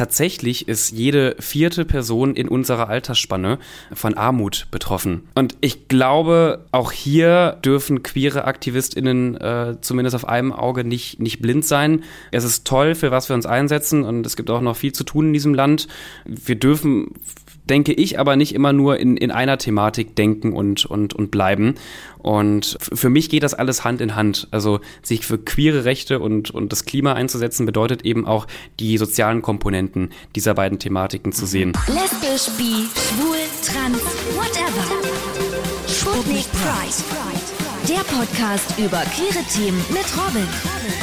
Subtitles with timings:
[0.00, 3.58] tatsächlich ist jede vierte Person in unserer Altersspanne
[3.92, 5.28] von Armut betroffen.
[5.34, 11.42] Und ich glaube, auch hier dürfen queere AktivistInnen äh, zumindest auf einem Auge nicht, nicht
[11.42, 12.02] blind sein.
[12.30, 15.04] Es ist toll, für was wir uns einsetzen und es gibt auch noch viel zu
[15.04, 15.86] tun in diesem Land.
[16.24, 17.12] Wir dürfen
[17.70, 21.76] denke ich, aber nicht immer nur in, in einer Thematik denken und, und, und bleiben.
[22.18, 24.48] Und für mich geht das alles Hand in Hand.
[24.50, 28.46] Also sich für queere Rechte und, und das Klima einzusetzen, bedeutet eben auch
[28.78, 31.72] die sozialen Komponenten dieser beiden Thematiken zu sehen.
[31.86, 34.02] Lesbisch, bi, schwul, trans,
[34.34, 34.84] whatever.
[35.86, 37.30] Sputnik Pride.
[37.88, 40.99] Der Podcast über queere Themen mit Robin.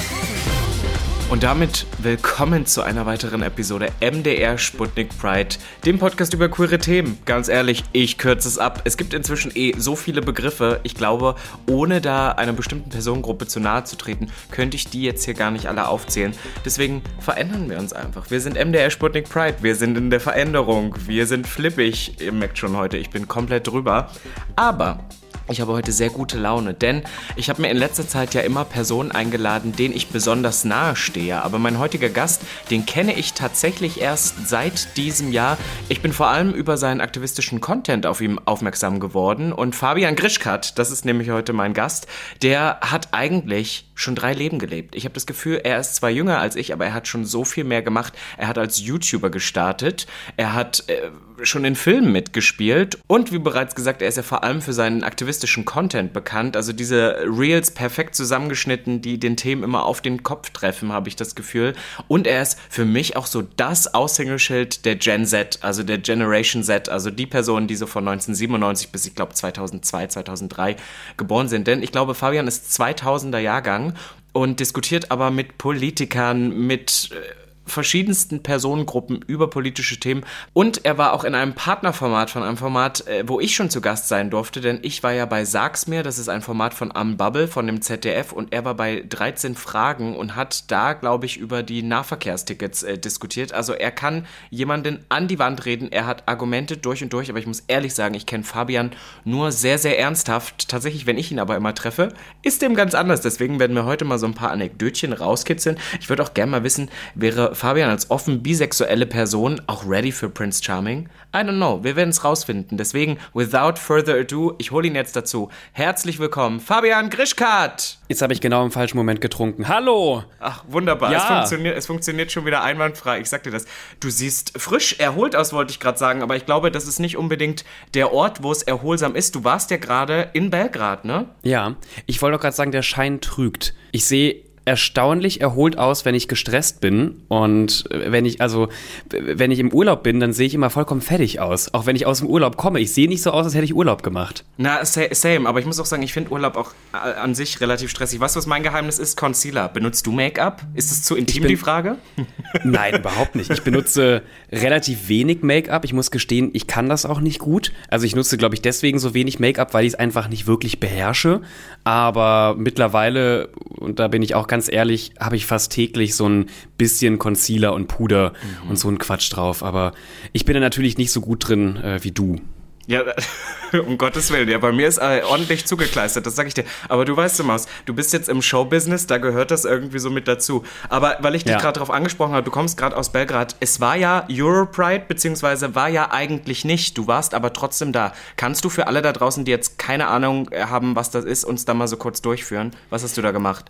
[1.30, 7.20] Und damit willkommen zu einer weiteren Episode MDR Sputnik Pride, dem Podcast über queere Themen.
[7.26, 8.84] Ganz ehrlich, ich kürze es ab.
[8.86, 10.80] Es gibt inzwischen eh so viele Begriffe.
[10.84, 11.36] Ich glaube,
[11.70, 15.52] ohne da einer bestimmten Personengruppe zu nahe zu treten, könnte ich die jetzt hier gar
[15.52, 16.32] nicht alle aufzählen.
[16.64, 18.32] Deswegen verändern wir uns einfach.
[18.32, 19.58] Wir sind MDR Sputnik Pride.
[19.60, 20.96] Wir sind in der Veränderung.
[21.08, 22.22] Wir sind flippig.
[22.22, 24.12] Ihr merkt schon heute, ich bin komplett drüber.
[24.56, 25.04] Aber
[25.50, 27.04] ich habe heute sehr gute Laune, denn
[27.36, 31.42] ich habe mir in letzter Zeit ja immer Personen eingeladen, denen ich besonders nahe stehe.
[31.44, 35.58] Aber mein heutiger Gast, den kenne ich tatsächlich erst seit diesem Jahr.
[35.90, 39.54] Ich bin vor allem über seinen aktivistischen Content auf ihm aufmerksam geworden.
[39.54, 42.08] Und Fabian Grischkat, das ist nämlich heute mein Gast,
[42.42, 44.96] der hat eigentlich schon drei Leben gelebt.
[44.96, 47.44] Ich habe das Gefühl, er ist zwar jünger als ich, aber er hat schon so
[47.44, 48.14] viel mehr gemacht.
[48.38, 51.10] Er hat als YouTuber gestartet, er hat äh,
[51.44, 55.04] schon in Filmen mitgespielt und wie bereits gesagt, er ist ja vor allem für seinen
[55.04, 56.56] aktivistischen Content bekannt.
[56.56, 61.16] Also diese Reels perfekt zusammengeschnitten, die den Themen immer auf den Kopf treffen, habe ich
[61.16, 61.74] das Gefühl.
[62.08, 66.64] Und er ist für mich auch so das Aushängeschild der Gen Z, also der Generation
[66.64, 70.76] Z, also die Personen, die so von 1997 bis ich glaube 2002, 2003
[71.18, 71.68] geboren sind.
[71.68, 73.94] Denn ich glaube, Fabian ist 2000er Jahrgang
[74.34, 80.26] und diskutiert aber mit Politikern, mit äh, verschiedensten Personengruppen über politische Themen.
[80.54, 83.82] Und er war auch in einem Partnerformat von einem Format, äh, wo ich schon zu
[83.82, 86.92] Gast sein durfte, denn ich war ja bei Sag's mir, das ist ein Format von
[86.92, 91.38] Unbubble, von dem ZDF, und er war bei 13 Fragen und hat da, glaube ich,
[91.38, 93.54] über die Nahverkehrstickets äh, diskutiert.
[93.54, 97.40] Also er kann jemanden an die Wand reden, er hat Argumente durch und durch, aber
[97.40, 98.92] ich muss ehrlich sagen, ich kenne Fabian
[99.26, 100.70] nur sehr, sehr ernsthaft.
[100.70, 103.22] Tatsächlich, wenn ich ihn aber immer treffe, ist dem ganz anders.
[103.22, 105.78] Deswegen werden wir heute mal so ein paar Anekdötchen rauskitzeln.
[106.00, 110.30] Ich würde auch gerne mal wissen, wäre Fabian als offen bisexuelle Person auch ready für
[110.30, 111.10] Prince Charming?
[111.36, 112.78] I don't know, wir werden es rausfinden.
[112.78, 115.50] Deswegen, without further ado, ich hole ihn jetzt dazu.
[115.72, 117.98] Herzlich willkommen, Fabian Grischkat!
[118.10, 119.68] Jetzt habe ich genau im falschen Moment getrunken.
[119.68, 120.24] Hallo!
[120.40, 121.12] Ach, wunderbar.
[121.12, 121.18] Ja.
[121.18, 123.20] Es, funktioniert, es funktioniert schon wieder einwandfrei.
[123.22, 123.66] Ich sag dir das.
[124.00, 127.18] Du siehst frisch erholt aus, wollte ich gerade sagen, aber ich glaube, das ist nicht
[127.18, 129.34] unbedingt der Ort, wo es erholsam ist.
[129.34, 131.26] Du warst ja gerade in Belgrad, ne?
[131.42, 131.76] Ja,
[132.06, 133.74] ich wollte doch gerade sagen, der Schein trügt.
[133.92, 137.24] Ich sehe erstaunlich erholt aus, wenn ich gestresst bin.
[137.30, 138.68] Und äh, wenn ich, also,
[139.10, 141.74] wenn ich im Urlaub bin, dann sehe ich immer vollkommen fertig aus.
[141.74, 142.80] Auch wenn ich aus dem Urlaub komme.
[142.80, 144.44] Ich sehe nicht so aus, als hätte ich Urlaub gemacht.
[144.58, 145.48] Na, same.
[145.48, 148.20] Aber ich muss auch sagen, ich finde Urlaub auch äh, an sich relativ stressig.
[148.20, 149.16] Weißt du, was mein Geheimnis ist?
[149.18, 149.70] Concealer.
[149.70, 150.62] Benutzt du Make-up?
[150.76, 151.96] Ist es zu intim, bin- die Frage?
[152.64, 153.50] Nein, überhaupt nicht.
[153.50, 155.86] Ich benutze relativ wenig Make-up.
[155.86, 157.72] Ich muss gestehen, ich kann das auch nicht gut.
[157.90, 160.80] Also ich nutze, glaube ich, deswegen so wenig Make-up, weil ich es einfach nicht wirklich
[160.80, 161.42] beherrsche.
[161.84, 163.50] Aber mittlerweile,
[163.80, 166.48] und da bin ich auch ganz ehrlich, habe ich fast täglich so ein
[166.78, 168.34] bisschen Concealer und Puder
[168.68, 169.62] und so ein Quatsch drauf.
[169.64, 169.94] Aber
[170.34, 172.42] ich bin da natürlich nicht so gut drin äh, wie du.
[172.90, 173.04] Ja,
[173.86, 174.48] um Gottes Willen.
[174.48, 176.64] Ja, bei mir ist äh, ordentlich zugekleistert, das sag ich dir.
[176.88, 180.10] Aber du weißt, du Maus, du bist jetzt im Showbusiness, da gehört das irgendwie so
[180.10, 180.64] mit dazu.
[180.88, 181.60] Aber weil ich dich Ja.
[181.60, 183.58] gerade darauf angesprochen habe, du kommst gerade aus Belgrad.
[183.60, 186.98] Es war ja Europride, beziehungsweise war ja eigentlich nicht.
[186.98, 188.14] Du warst aber trotzdem da.
[188.38, 191.66] Kannst du für alle da draußen, die jetzt keine Ahnung haben, was das ist, uns
[191.66, 192.72] da mal so kurz durchführen?
[192.90, 193.66] Was hast du da gemacht?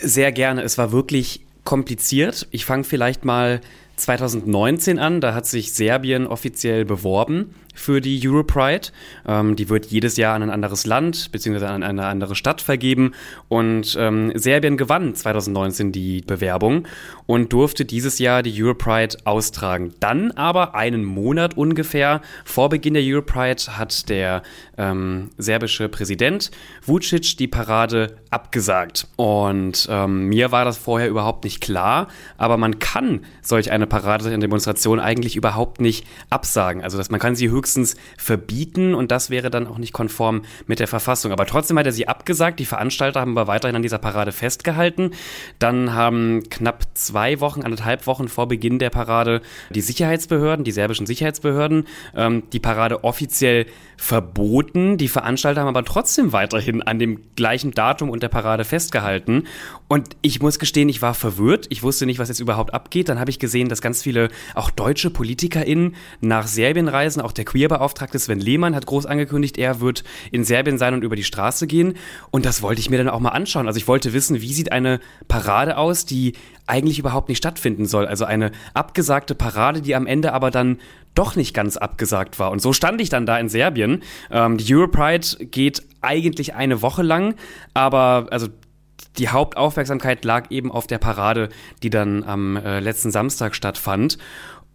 [0.00, 0.62] Sehr gerne.
[0.62, 2.46] Es war wirklich kompliziert.
[2.50, 3.60] Ich fange vielleicht mal
[3.96, 5.20] 2019 an.
[5.20, 8.88] Da hat sich Serbien offiziell beworben für die Europride.
[9.26, 11.64] Ähm, die wird jedes Jahr an ein anderes Land bzw.
[11.66, 13.12] an eine andere Stadt vergeben.
[13.48, 16.86] Und ähm, Serbien gewann 2019 die Bewerbung
[17.26, 19.94] und durfte dieses Jahr die Europride austragen.
[20.00, 24.42] Dann aber einen Monat ungefähr vor Beginn der Europride hat der
[24.76, 26.50] ähm, serbische Präsident
[26.84, 29.06] Vucic die Parade abgesagt.
[29.16, 34.24] Und ähm, mir war das vorher überhaupt nicht klar, aber man kann solch eine Parade,
[34.24, 36.82] solch eine Demonstration eigentlich überhaupt nicht absagen.
[36.82, 37.67] Also dass man kann sie höchstens
[38.16, 41.32] verbieten und das wäre dann auch nicht konform mit der Verfassung.
[41.32, 42.60] Aber trotzdem hat er sie abgesagt.
[42.60, 45.12] Die Veranstalter haben aber weiterhin an dieser Parade festgehalten.
[45.58, 51.06] Dann haben knapp zwei Wochen, anderthalb Wochen vor Beginn der Parade die Sicherheitsbehörden, die serbischen
[51.06, 53.66] Sicherheitsbehörden, ähm, die Parade offiziell
[53.98, 54.96] verboten.
[54.96, 59.44] Die Veranstalter haben aber trotzdem weiterhin an dem gleichen Datum und der Parade festgehalten.
[59.88, 61.66] Und ich muss gestehen, ich war verwirrt.
[61.68, 63.08] Ich wusste nicht, was jetzt überhaupt abgeht.
[63.08, 67.20] Dann habe ich gesehen, dass ganz viele auch deutsche PolitikerInnen nach Serbien reisen.
[67.20, 71.16] Auch der Queerbeauftragte Sven Lehmann hat groß angekündigt, er wird in Serbien sein und über
[71.16, 71.94] die Straße gehen.
[72.30, 73.66] Und das wollte ich mir dann auch mal anschauen.
[73.66, 76.34] Also ich wollte wissen, wie sieht eine Parade aus, die
[76.66, 78.06] eigentlich überhaupt nicht stattfinden soll.
[78.06, 80.78] Also eine abgesagte Parade, die am Ende aber dann
[81.18, 82.52] doch nicht ganz abgesagt war.
[82.52, 84.02] Und so stand ich dann da in Serbien.
[84.30, 87.34] Ähm, die Europride geht eigentlich eine Woche lang,
[87.74, 88.48] aber also
[89.18, 91.48] die Hauptaufmerksamkeit lag eben auf der Parade,
[91.82, 94.18] die dann am äh, letzten Samstag stattfand.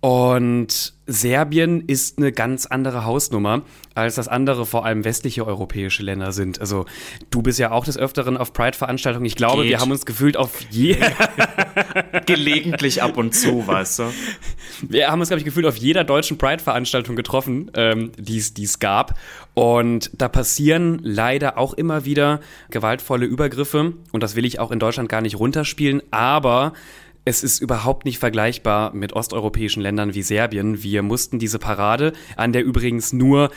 [0.03, 3.61] Und Serbien ist eine ganz andere Hausnummer,
[3.95, 6.59] als das andere vor allem westliche europäische Länder sind.
[6.59, 6.85] Also
[7.29, 9.25] du bist ja auch des Öfteren auf Pride-Veranstaltungen.
[9.25, 9.71] Ich glaube, Geht.
[9.71, 10.97] wir haben uns gefühlt auf je
[12.25, 14.03] gelegentlich ab und zu, weißt du.
[14.81, 19.17] Wir haben uns, glaube ich, gefühlt auf jeder deutschen Pride-Veranstaltung getroffen, ähm, die es gab.
[19.53, 22.41] Und da passieren leider auch immer wieder
[22.71, 23.94] gewaltvolle Übergriffe.
[24.11, 26.03] Und das will ich auch in Deutschland gar nicht runterspielen.
[26.11, 26.73] Aber
[27.25, 30.84] es ist überhaupt nicht vergleichbar mit osteuropäischen Ländern wie Serbien.
[30.84, 33.50] Wir mussten diese Parade, an der übrigens nur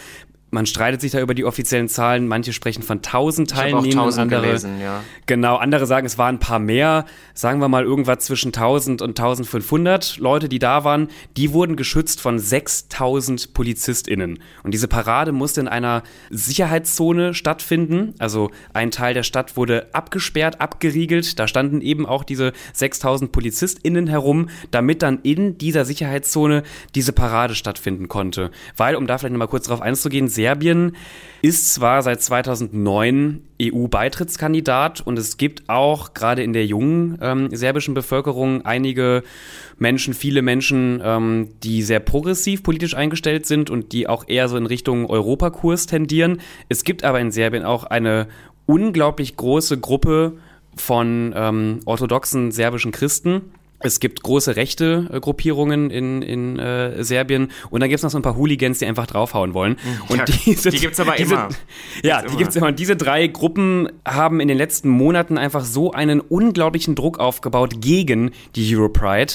[0.50, 2.28] man streitet sich da über die offiziellen Zahlen.
[2.28, 5.02] Manche sprechen von 1000 Teilnehmern, andere gelesen, ja.
[5.26, 7.04] genau, andere sagen, es waren ein paar mehr.
[7.34, 11.08] Sagen wir mal irgendwas zwischen 1000 und 1500 Leute, die da waren.
[11.36, 14.38] Die wurden geschützt von 6000 PolizistInnen.
[14.62, 18.14] Und diese Parade musste in einer Sicherheitszone stattfinden.
[18.18, 21.38] Also ein Teil der Stadt wurde abgesperrt, abgeriegelt.
[21.40, 26.62] Da standen eben auch diese 6000 PolizistInnen herum, damit dann in dieser Sicherheitszone
[26.94, 28.52] diese Parade stattfinden konnte.
[28.76, 30.92] Weil, um da vielleicht nochmal kurz drauf einzugehen, Serbien
[31.42, 37.94] ist zwar seit 2009 EU-Beitrittskandidat und es gibt auch gerade in der jungen ähm, serbischen
[37.94, 39.24] Bevölkerung einige
[39.76, 44.56] Menschen, viele Menschen, ähm, die sehr progressiv politisch eingestellt sind und die auch eher so
[44.56, 46.40] in Richtung Europakurs tendieren.
[46.68, 48.28] Es gibt aber in Serbien auch eine
[48.66, 50.34] unglaublich große Gruppe
[50.76, 53.50] von ähm, orthodoxen serbischen Christen
[53.80, 58.10] es gibt große rechte äh, Gruppierungen in, in äh, Serbien und dann gibt es noch
[58.10, 59.76] so ein paar Hooligans, die einfach draufhauen wollen.
[60.08, 61.48] Und ja, diese, die gibt's aber diese, immer.
[62.02, 62.68] Ja, gibt's die gibt es immer.
[62.68, 67.80] Und diese drei Gruppen haben in den letzten Monaten einfach so einen unglaublichen Druck aufgebaut
[67.80, 69.34] gegen die Europride,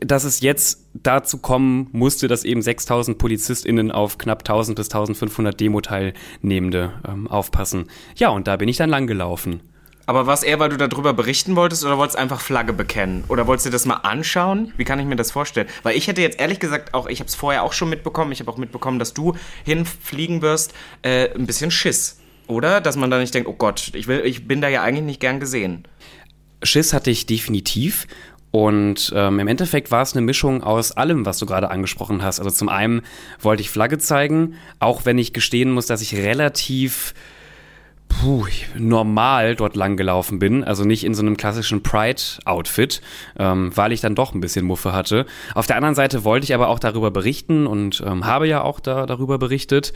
[0.00, 5.58] dass es jetzt dazu kommen musste, dass eben 6000 PolizistInnen auf knapp 1000 bis 1500
[5.60, 7.86] Demo-Teilnehmende ähm, aufpassen.
[8.16, 9.60] Ja, und da bin ich dann langgelaufen.
[10.10, 13.22] Aber was eher, weil du darüber berichten wolltest oder wolltest einfach Flagge bekennen?
[13.28, 14.72] Oder wolltest du das mal anschauen?
[14.76, 15.68] Wie kann ich mir das vorstellen?
[15.84, 18.40] Weil ich hätte jetzt ehrlich gesagt auch, ich habe es vorher auch schon mitbekommen, ich
[18.40, 22.18] habe auch mitbekommen, dass du hinfliegen wirst, äh, ein bisschen Schiss.
[22.48, 22.80] Oder?
[22.80, 25.20] Dass man da nicht denkt, oh Gott, ich, will, ich bin da ja eigentlich nicht
[25.20, 25.84] gern gesehen.
[26.64, 28.08] Schiss hatte ich definitiv.
[28.50, 32.40] Und ähm, im Endeffekt war es eine Mischung aus allem, was du gerade angesprochen hast.
[32.40, 33.02] Also zum einen
[33.38, 37.14] wollte ich Flagge zeigen, auch wenn ich gestehen muss, dass ich relativ
[38.10, 38.44] puh,
[38.76, 43.00] normal dort lang gelaufen bin, also nicht in so einem klassischen Pride-Outfit,
[43.38, 45.24] ähm, weil ich dann doch ein bisschen Muffe hatte.
[45.54, 48.80] Auf der anderen Seite wollte ich aber auch darüber berichten und ähm, habe ja auch
[48.80, 49.94] da, darüber berichtet.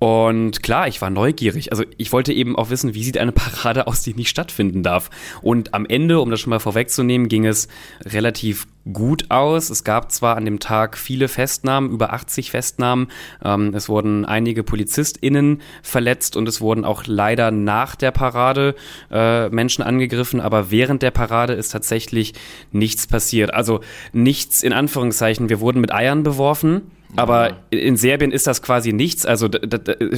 [0.00, 1.70] Und klar, ich war neugierig.
[1.70, 5.10] Also ich wollte eben auch wissen, wie sieht eine Parade aus, die nicht stattfinden darf.
[5.42, 7.68] Und am Ende, um das schon mal vorwegzunehmen, ging es
[8.04, 9.70] relativ gut aus.
[9.70, 13.08] Es gab zwar an dem Tag viele Festnahmen, über 80 Festnahmen.
[13.44, 18.74] Ähm, es wurden einige PolizistInnen verletzt und es wurden auch leider nach der Parade
[19.10, 22.34] äh, Menschen angegriffen, aber während der Parade ist tatsächlich
[22.72, 23.54] nichts passiert.
[23.54, 23.80] Also
[24.12, 25.48] nichts in Anführungszeichen.
[25.48, 26.90] Wir wurden mit Eiern beworfen.
[27.16, 29.26] Aber in Serbien ist das quasi nichts.
[29.26, 29.48] Also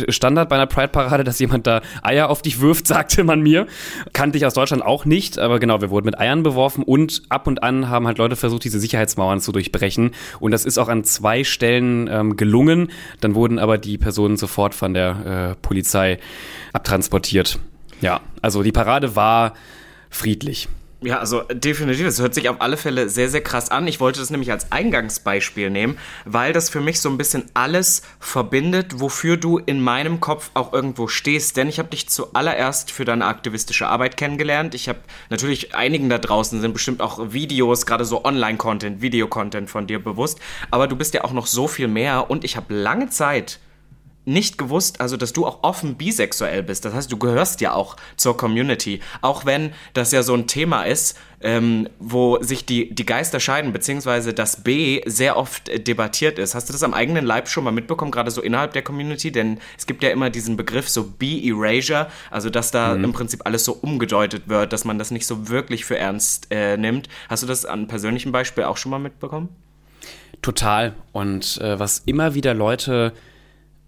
[0.08, 3.66] Standard bei einer Pride-Parade, dass jemand da Eier auf dich wirft, sagte man mir.
[4.12, 5.38] Kannte ich aus Deutschland auch nicht.
[5.38, 8.64] Aber genau, wir wurden mit Eiern beworfen und ab und an haben halt Leute versucht,
[8.64, 10.12] diese Sicherheitsmauern zu durchbrechen.
[10.40, 12.90] Und das ist auch an zwei Stellen ähm, gelungen.
[13.20, 16.18] Dann wurden aber die Personen sofort von der äh, Polizei
[16.72, 17.58] abtransportiert.
[18.00, 19.54] Ja, also die Parade war
[20.10, 20.68] friedlich.
[21.04, 22.06] Ja, also definitiv.
[22.06, 23.86] Das hört sich auf alle Fälle sehr, sehr krass an.
[23.86, 28.00] Ich wollte das nämlich als Eingangsbeispiel nehmen, weil das für mich so ein bisschen alles
[28.20, 31.58] verbindet, wofür du in meinem Kopf auch irgendwo stehst.
[31.58, 34.74] Denn ich habe dich zuallererst für deine aktivistische Arbeit kennengelernt.
[34.74, 39.86] Ich habe natürlich einigen da draußen sind bestimmt auch Videos, gerade so Online-Content, Videocontent von
[39.86, 40.40] dir bewusst.
[40.70, 43.58] Aber du bist ja auch noch so viel mehr und ich habe lange Zeit
[44.24, 46.84] nicht gewusst, also dass du auch offen bisexuell bist.
[46.84, 49.00] Das heißt, du gehörst ja auch zur Community.
[49.20, 53.72] Auch wenn das ja so ein Thema ist, ähm, wo sich die, die Geister scheiden,
[53.72, 56.54] beziehungsweise das B sehr oft äh, debattiert ist.
[56.54, 59.30] Hast du das am eigenen Leib schon mal mitbekommen, gerade so innerhalb der Community?
[59.30, 63.04] Denn es gibt ja immer diesen Begriff so B-Erasure, also dass da mhm.
[63.04, 66.78] im Prinzip alles so umgedeutet wird, dass man das nicht so wirklich für ernst äh,
[66.78, 67.08] nimmt.
[67.28, 69.50] Hast du das an persönlichem Beispiel auch schon mal mitbekommen?
[70.40, 70.94] Total.
[71.12, 73.12] Und äh, was immer wieder Leute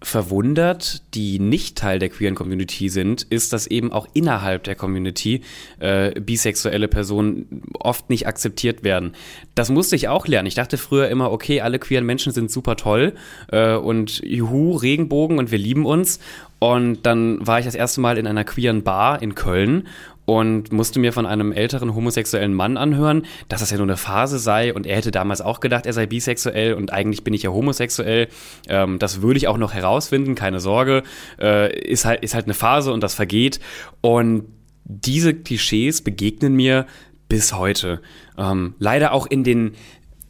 [0.01, 5.41] verwundert, die nicht Teil der queeren Community sind, ist, dass eben auch innerhalb der Community
[5.79, 9.13] äh, bisexuelle Personen oft nicht akzeptiert werden.
[9.55, 10.47] Das musste ich auch lernen.
[10.47, 13.13] Ich dachte früher immer, okay, alle queeren Menschen sind super toll
[13.51, 16.19] äh, und juhu, Regenbogen und wir lieben uns.
[16.59, 19.87] Und dann war ich das erste Mal in einer queeren Bar in Köln
[20.27, 24.39] und musste mir von einem älteren homosexuellen Mann anhören, dass das ja nur eine Phase
[24.39, 27.49] sei und er hätte damals auch gedacht, er sei bisexuell und eigentlich bin ich ja
[27.49, 28.27] homosexuell.
[28.67, 31.03] Ähm, das würde ich auch noch herausfinden, keine Sorge.
[31.39, 33.61] Äh, ist, halt, ist halt eine Phase und das vergeht.
[34.01, 34.43] Und
[34.83, 36.87] diese Klischees begegnen mir
[37.29, 38.01] bis heute.
[38.37, 39.75] Ähm, leider auch in den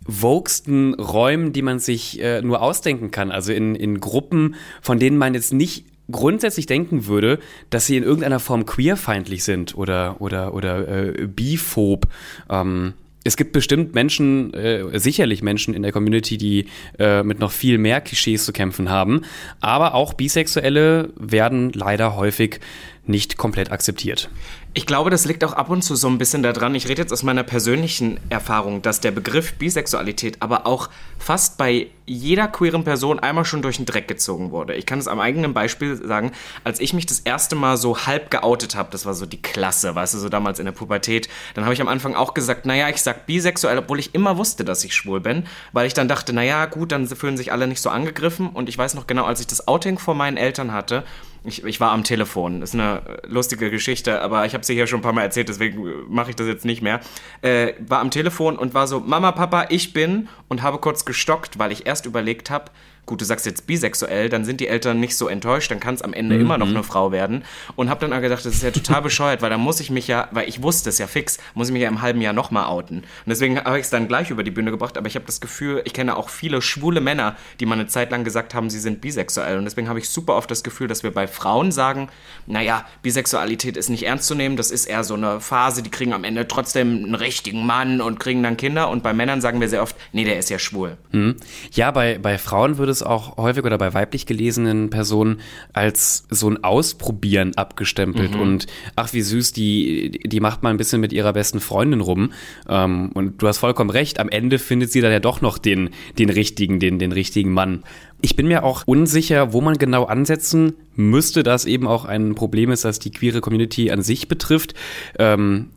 [0.08, 3.32] vogsten Räumen, die man sich äh, nur ausdenken kann.
[3.32, 8.04] Also in, in Gruppen, von denen man jetzt nicht grundsätzlich denken würde, dass sie in
[8.04, 12.08] irgendeiner Form queerfeindlich sind oder, oder, oder äh, biphob.
[12.50, 17.52] Ähm, es gibt bestimmt Menschen, äh, sicherlich Menschen in der Community, die äh, mit noch
[17.52, 19.24] viel mehr Klischees zu kämpfen haben.
[19.60, 22.62] Aber auch Bisexuelle werden leider häufig
[23.06, 24.30] nicht komplett akzeptiert.
[24.78, 26.76] Ich glaube, das liegt auch ab und zu so ein bisschen daran.
[26.76, 31.88] Ich rede jetzt aus meiner persönlichen Erfahrung, dass der Begriff Bisexualität aber auch fast bei
[32.06, 34.76] jeder queeren Person einmal schon durch den Dreck gezogen wurde.
[34.76, 36.32] Ich kann es am eigenen Beispiel sagen,
[36.64, 39.96] als ich mich das erste Mal so halb geoutet habe, das war so die Klasse,
[39.96, 42.88] weißt du, so damals in der Pubertät, dann habe ich am Anfang auch gesagt, naja,
[42.88, 46.34] ich sag bisexuell, obwohl ich immer wusste, dass ich schwul bin, weil ich dann dachte,
[46.34, 49.40] naja, gut, dann fühlen sich alle nicht so angegriffen und ich weiß noch genau, als
[49.40, 51.04] ich das Outing vor meinen Eltern hatte,
[51.48, 52.60] ich, ich war am Telefon.
[52.60, 55.48] Das ist eine lustige Geschichte, aber ich habe sie hier schon ein paar Mal erzählt,
[55.48, 57.00] deswegen mache ich das jetzt nicht mehr.
[57.42, 61.58] Äh, war am Telefon und war so, Mama, Papa, ich bin und habe kurz gestockt,
[61.58, 62.66] weil ich erst überlegt habe,
[63.08, 66.04] gut, du sagst jetzt bisexuell, dann sind die Eltern nicht so enttäuscht, dann kann es
[66.04, 66.42] am Ende mhm.
[66.42, 67.44] immer noch eine Frau werden.
[67.76, 70.08] Und habe dann auch gedacht, das ist ja total bescheuert, weil da muss ich mich
[70.08, 72.66] ja, weil ich wusste es ja fix, muss ich mich ja im halben Jahr nochmal
[72.66, 72.98] outen.
[72.98, 75.42] Und deswegen habe ich es dann gleich über die Bühne gebracht, aber ich habe das
[75.42, 78.80] Gefühl, ich kenne auch viele schwule Männer, die mal eine Zeit lang gesagt haben, sie
[78.80, 79.58] sind bisexuell.
[79.58, 82.10] Und deswegen habe ich super oft das Gefühl, dass wir bei Frauen sagen,
[82.46, 86.12] naja, Bisexualität ist nicht ernst zu nehmen, das ist eher so eine Phase, die kriegen
[86.12, 88.90] am Ende trotzdem einen richtigen Mann und kriegen dann Kinder.
[88.90, 90.98] Und bei Männern sagen wir sehr oft, nee, der ist ja schwul.
[91.12, 91.38] Mhm.
[91.72, 95.40] Ja, bei, bei Frauen würde es auch häufig oder bei weiblich gelesenen Personen
[95.74, 98.42] als so ein Ausprobieren abgestempelt mhm.
[98.42, 102.32] und ach wie süß, die, die macht mal ein bisschen mit ihrer besten Freundin rum.
[102.70, 105.90] Ähm, und du hast vollkommen recht, am Ende findet sie dann ja doch noch den,
[106.18, 107.84] den richtigen, den, den richtigen Mann.
[108.22, 112.72] Ich bin mir auch unsicher, wo man genau ansetzen müsste, dass eben auch ein Problem
[112.72, 114.74] ist, das die queere Community an sich betrifft.
[115.20, 115.70] Ähm,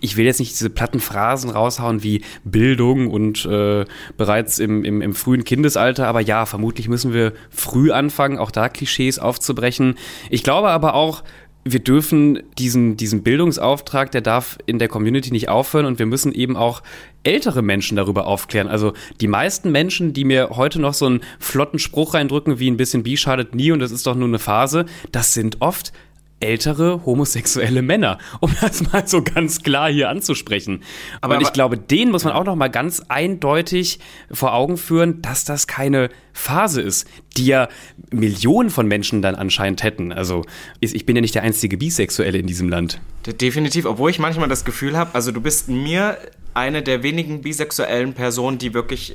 [0.00, 3.84] ich will jetzt nicht diese platten Phrasen raushauen wie Bildung und äh,
[4.16, 8.68] bereits im, im, im frühen Kindesalter, aber ja, vermutlich müssen wir früh anfangen, auch da
[8.68, 9.96] Klischees aufzubrechen.
[10.30, 11.22] Ich glaube aber auch,
[11.64, 16.32] wir dürfen diesen, diesen Bildungsauftrag, der darf in der Community nicht aufhören und wir müssen
[16.32, 16.82] eben auch
[17.24, 18.68] ältere Menschen darüber aufklären.
[18.68, 22.76] Also die meisten Menschen, die mir heute noch so einen flotten Spruch reindrücken, wie ein
[22.76, 25.92] bisschen Bi schadet nie und das ist doch nur eine Phase, das sind oft
[26.40, 30.82] ältere homosexuelle Männer, um das mal so ganz klar hier anzusprechen.
[31.20, 33.98] Aber, und ich glaube, denen muss man auch noch mal ganz eindeutig
[34.30, 37.68] vor Augen führen, dass das keine Phase ist, die ja
[38.10, 40.12] Millionen von Menschen dann anscheinend hätten.
[40.12, 40.44] Also
[40.80, 43.00] ich bin ja nicht der einzige Bisexuelle in diesem Land.
[43.26, 46.16] Definitiv, obwohl ich manchmal das Gefühl habe, also du bist mir
[46.54, 49.14] eine der wenigen bisexuellen Personen, die wirklich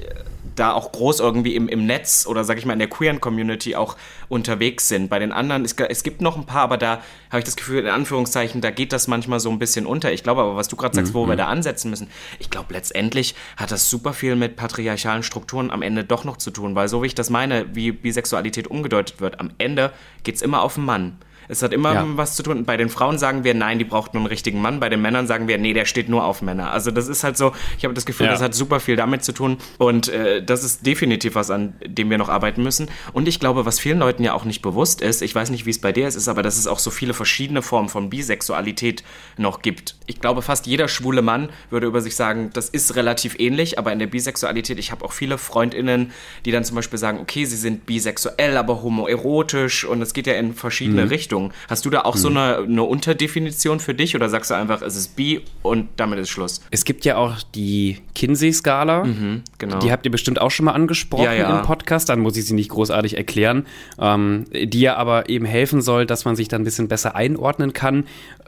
[0.55, 3.75] da auch groß irgendwie im, im Netz oder sag ich mal in der queeren Community
[3.75, 3.95] auch
[4.29, 5.10] unterwegs sind.
[5.10, 7.79] Bei den anderen, es, es gibt noch ein paar, aber da habe ich das Gefühl,
[7.79, 10.12] in Anführungszeichen, da geht das manchmal so ein bisschen unter.
[10.12, 11.29] Ich glaube aber, was du gerade sagst, wo mhm.
[11.29, 15.81] wir da ansetzen müssen, ich glaube letztendlich hat das super viel mit patriarchalen Strukturen am
[15.81, 19.39] Ende doch noch zu tun, weil so wie ich das meine, wie Bisexualität umgedeutet wird,
[19.39, 19.91] am Ende
[20.24, 21.17] geht es immer auf den Mann.
[21.48, 22.06] Es hat immer ja.
[22.16, 22.66] was zu tun.
[22.66, 24.80] Bei den Frauen sagen wir, nein, die braucht nur einen richtigen Mann.
[24.80, 26.72] Bei den Männern sagen wir, nee, der steht nur auf Männer.
[26.72, 28.32] Also das ist halt so, ich habe das Gefühl, ja.
[28.32, 29.58] das hat super viel damit zu tun.
[29.78, 32.90] Und äh, das ist definitiv was, an dem wir noch arbeiten müssen.
[33.14, 35.72] Und ich glaube, was vielen Leuten ja auch nicht bewusst ist, ich weiß nicht, wie
[35.72, 39.04] es bei dir ist, ist aber, dass es auch so viele verschiedene Formen von Bisexualität
[39.38, 39.96] noch gibt.
[40.08, 43.92] Ich glaube, fast jeder schwule Mann würde über sich sagen, das ist relativ ähnlich, aber
[43.92, 46.12] in der Bisexualität, ich habe auch viele FreundInnen,
[46.46, 50.34] die dann zum Beispiel sagen, okay, sie sind bisexuell, aber homoerotisch und es geht ja
[50.34, 51.10] in verschiedene mhm.
[51.10, 51.33] Richtungen.
[51.34, 51.52] Richtung.
[51.70, 52.22] Hast du da auch hm.
[52.22, 56.20] so eine, eine Unterdefinition für dich oder sagst du einfach, es ist bi und damit
[56.20, 56.62] ist Schluss?
[56.72, 59.04] Es gibt ja auch die Kinsey-Skala.
[59.04, 59.80] Mhm, genau.
[59.80, 61.60] Die habt ihr bestimmt auch schon mal angesprochen ja, ja.
[61.60, 62.10] im Podcast.
[62.10, 63.66] Dann muss ich sie nicht großartig erklären.
[64.00, 67.74] Ähm, die ja aber eben helfen soll, dass man sich dann ein bisschen besser einordnen
[67.74, 68.06] kann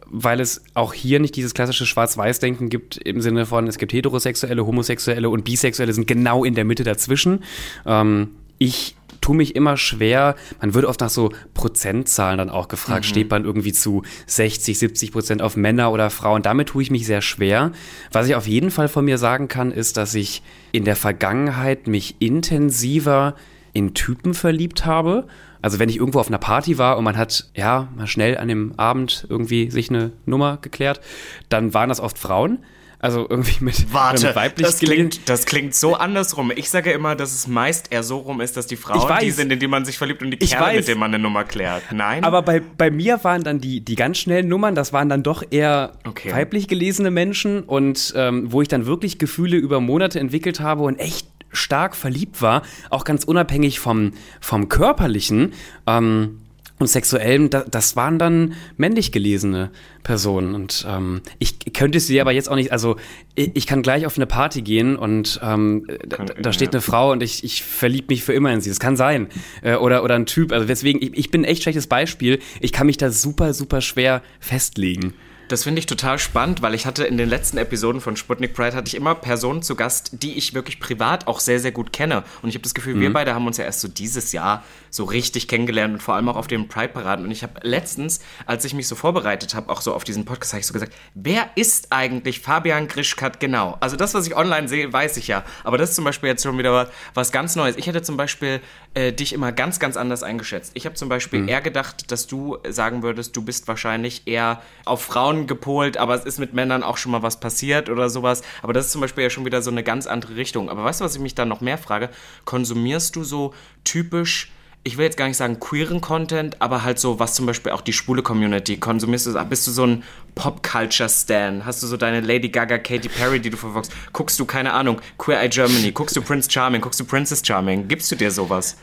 [0.07, 4.63] weil es auch hier nicht dieses klassische Schwarz-Weiß-Denken gibt im Sinne von, es gibt Heterosexuelle,
[4.63, 7.43] Homosexuelle und Bisexuelle sind genau in der Mitte dazwischen.
[7.87, 10.35] Ähm, ich tue mich immer schwer.
[10.61, 13.05] Man wird oft nach so Prozentzahlen dann auch gefragt.
[13.05, 13.09] Mhm.
[13.09, 16.41] Steht man irgendwie zu 60, 70 Prozent auf Männer oder Frauen?
[16.41, 17.71] Damit tue ich mich sehr schwer.
[18.11, 20.41] Was ich auf jeden Fall von mir sagen kann, ist, dass ich
[20.71, 23.35] in der Vergangenheit mich intensiver
[23.73, 25.27] in Typen verliebt habe.
[25.61, 28.47] Also wenn ich irgendwo auf einer Party war und man hat ja mal schnell an
[28.47, 31.01] dem Abend irgendwie sich eine Nummer geklärt,
[31.49, 32.59] dann waren das oft Frauen.
[32.99, 36.51] Also irgendwie mit, Warte, weiblich das klingt, das klingt so andersrum.
[36.55, 39.21] Ich sage immer, dass es meist eher so rum ist, dass die Frauen weiß.
[39.21, 41.43] die sind, in die man sich verliebt und die Kerle, mit denen man eine Nummer
[41.43, 41.83] klärt.
[41.91, 42.23] Nein?
[42.23, 45.43] Aber bei, bei mir waren dann die, die ganz schnellen Nummern, das waren dann doch
[45.49, 46.31] eher Okay.
[46.31, 50.95] weiblich gelesene Menschen und ähm, wo ich dann wirklich Gefühle über Monate entwickelt habe und
[50.97, 54.11] echt stark verliebt war, auch ganz unabhängig vom,
[54.41, 55.53] vom körperlichen
[55.87, 56.41] ähm,
[56.77, 59.71] und sexuellem, da, das waren dann männlich gelesene
[60.03, 62.97] Personen und ähm, ich könnte sie aber jetzt auch nicht, also
[63.35, 67.11] ich, ich kann gleich auf eine Party gehen und ähm, da, da steht eine Frau
[67.11, 68.69] und ich, ich verlieb mich für immer in sie.
[68.69, 69.27] Das kann sein.
[69.61, 70.51] Äh, oder, oder ein Typ.
[70.51, 72.39] Also deswegen, ich, ich bin ein echt schlechtes Beispiel.
[72.59, 75.13] Ich kann mich da super, super schwer festlegen.
[75.47, 78.75] Das finde ich total spannend, weil ich hatte in den letzten Episoden von Sputnik Pride
[78.75, 82.23] hatte ich immer Personen zu Gast, die ich wirklich privat auch sehr, sehr gut kenne.
[82.41, 85.03] Und ich habe das Gefühl, wir beide haben uns ja erst so dieses Jahr so
[85.03, 87.25] richtig kennengelernt und vor allem auch auf den Pride-Paraden.
[87.25, 90.53] Und ich habe letztens, als ich mich so vorbereitet habe, auch so auf diesen Podcast,
[90.53, 93.77] habe ich so gesagt, wer ist eigentlich Fabian Grischkat genau?
[93.81, 95.43] Also das, was ich online sehe, weiß ich ja.
[95.63, 97.75] Aber das ist zum Beispiel jetzt schon wieder was, was ganz Neues.
[97.77, 98.61] Ich hätte zum Beispiel
[98.95, 100.71] äh, dich immer ganz, ganz anders eingeschätzt.
[100.73, 105.03] Ich habe zum Beispiel eher gedacht, dass du sagen würdest, du bist wahrscheinlich eher auf
[105.03, 108.41] Frauen gepolt, aber es ist mit Männern auch schon mal was passiert oder sowas.
[108.61, 110.69] Aber das ist zum Beispiel ja schon wieder so eine ganz andere Richtung.
[110.69, 112.09] Aber weißt du, was ich mich dann noch mehr frage?
[112.45, 114.51] Konsumierst du so typisch
[114.87, 117.81] ich will jetzt gar nicht sagen queeren Content, aber halt so, was zum Beispiel auch
[117.81, 120.03] die schwule Community konsumierst du, bist du so ein
[120.35, 121.65] Pop-Culture-Stan?
[121.65, 123.91] Hast du so deine Lady Gaga, Katy Perry, die du verfolgst?
[124.13, 125.91] Guckst du, keine Ahnung, Queer Eye Germany?
[125.91, 126.81] Guckst du Prince Charming?
[126.81, 127.87] Guckst du Princess Charming?
[127.87, 128.77] Gibst du dir sowas?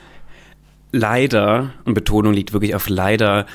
[0.91, 3.47] Leider, und Betonung liegt wirklich auf leider,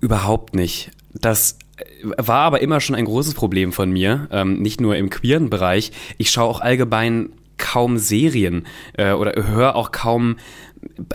[0.00, 0.90] überhaupt nicht.
[1.12, 1.58] Das
[2.02, 5.92] war aber immer schon ein großes Problem von mir, ähm, nicht nur im queeren Bereich.
[6.18, 8.66] Ich schaue auch allgemein kaum Serien
[8.96, 10.36] äh, oder höre auch kaum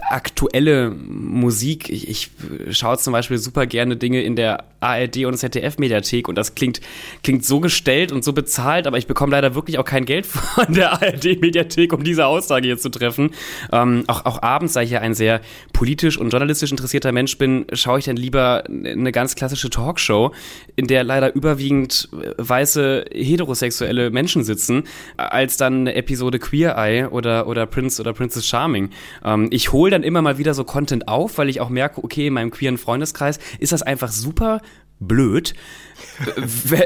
[0.09, 1.89] aktuelle Musik.
[1.89, 2.31] Ich, ich
[2.71, 6.81] schaue zum Beispiel super gerne Dinge in der ARD und ZDF-Mediathek und das klingt,
[7.23, 10.73] klingt so gestellt und so bezahlt, aber ich bekomme leider wirklich auch kein Geld von
[10.73, 13.31] der ARD-Mediathek, um diese Aussage hier zu treffen.
[13.71, 15.41] Ähm, auch, auch abends, da ich ja ein sehr
[15.73, 20.31] politisch und journalistisch interessierter Mensch bin, schaue ich dann lieber eine ganz klassische Talkshow,
[20.75, 24.83] in der leider überwiegend weiße heterosexuelle Menschen sitzen,
[25.17, 28.89] als dann eine Episode Queer Eye oder, oder Prince oder Princess Charming.
[29.23, 32.27] Ähm, ich hole dann immer mal wieder so Content auf, weil ich auch merke, okay,
[32.27, 34.61] in meinem queeren Freundeskreis ist das einfach super
[35.01, 35.53] blöd,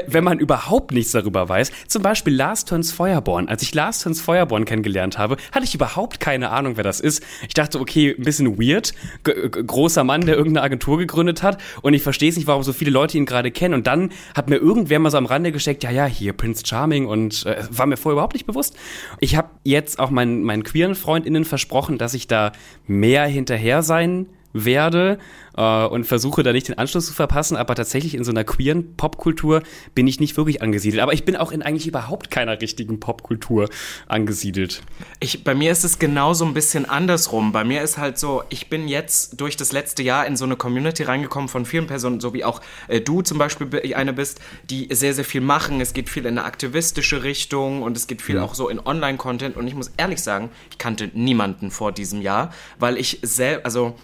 [0.08, 1.70] wenn man überhaupt nichts darüber weiß.
[1.86, 3.48] Zum Beispiel Lars Töns Feuerborn.
[3.48, 7.22] Als ich Lars Töns Feuerborn kennengelernt habe, hatte ich überhaupt keine Ahnung, wer das ist.
[7.46, 8.92] Ich dachte, okay, ein bisschen weird.
[9.24, 11.60] G- großer Mann, der irgendeine Agentur gegründet hat.
[11.82, 13.74] Und ich verstehe es nicht, warum so viele Leute ihn gerade kennen.
[13.74, 17.06] Und dann hat mir irgendwer mal so am Rande gesteckt, ja, ja, hier Prince Charming.
[17.06, 18.76] Und äh, war mir vorher überhaupt nicht bewusst.
[19.20, 22.52] Ich habe jetzt auch meinen, meinen queeren FreundInnen versprochen, dass ich da
[22.86, 24.26] mehr hinterher sein
[24.64, 25.18] werde
[25.56, 28.96] äh, und versuche da nicht den Anschluss zu verpassen, aber tatsächlich in so einer queeren
[28.96, 29.62] Popkultur
[29.94, 31.02] bin ich nicht wirklich angesiedelt.
[31.02, 33.68] Aber ich bin auch in eigentlich überhaupt keiner richtigen Popkultur
[34.06, 34.82] angesiedelt.
[35.20, 37.52] Ich, bei mir ist es genauso ein bisschen andersrum.
[37.52, 40.56] Bei mir ist halt so, ich bin jetzt durch das letzte Jahr in so eine
[40.56, 44.40] Community reingekommen von vielen Personen, so wie auch äh, du zum Beispiel be- eine bist,
[44.70, 45.80] die sehr, sehr viel machen.
[45.80, 49.56] Es geht viel in eine aktivistische Richtung und es geht viel auch so in Online-Content.
[49.56, 53.96] Und ich muss ehrlich sagen, ich kannte niemanden vor diesem Jahr, weil ich selbst, also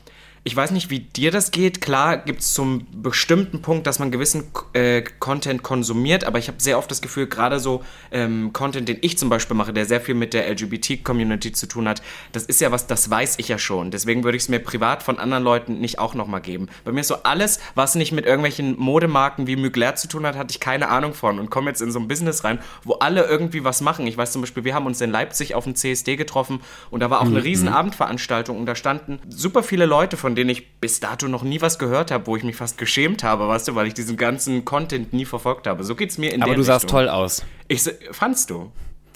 [0.45, 1.81] ich weiß nicht, wie dir das geht.
[1.81, 6.61] Klar gibt es zum bestimmten Punkt, dass man gewissen äh, Content konsumiert, aber ich habe
[6.61, 10.01] sehr oft das Gefühl, gerade so ähm, Content, den ich zum Beispiel mache, der sehr
[10.01, 12.03] viel mit der LGBT-Community zu tun hat,
[12.33, 13.93] das ist ja was, das weiß ich ja schon.
[13.93, 16.69] Deswegen würde ich es mir privat von anderen Leuten nicht auch nochmal geben.
[16.85, 20.37] Bei mir ist so alles, was nicht mit irgendwelchen Modemarken wie Mugler zu tun hat,
[20.37, 23.27] hatte ich keine Ahnung von und komme jetzt in so ein Business rein, wo alle
[23.27, 24.09] irgendwie was machen.
[24.09, 27.11] Ich weiß zum Beispiel, wir haben uns in Leipzig auf dem CSD getroffen und da
[27.11, 31.01] war auch eine riesen Abendveranstaltung und da standen super viele Leute, von denen ich bis
[31.01, 33.87] dato noch nie was gehört habe, wo ich mich fast geschämt habe, weißt du, weil
[33.87, 35.85] ich diesen ganzen Content nie verfolgt habe.
[35.85, 36.99] So geht's mir in Aber der du sahst Richtung.
[37.01, 37.45] toll aus.
[37.69, 38.71] Ich, fandst du?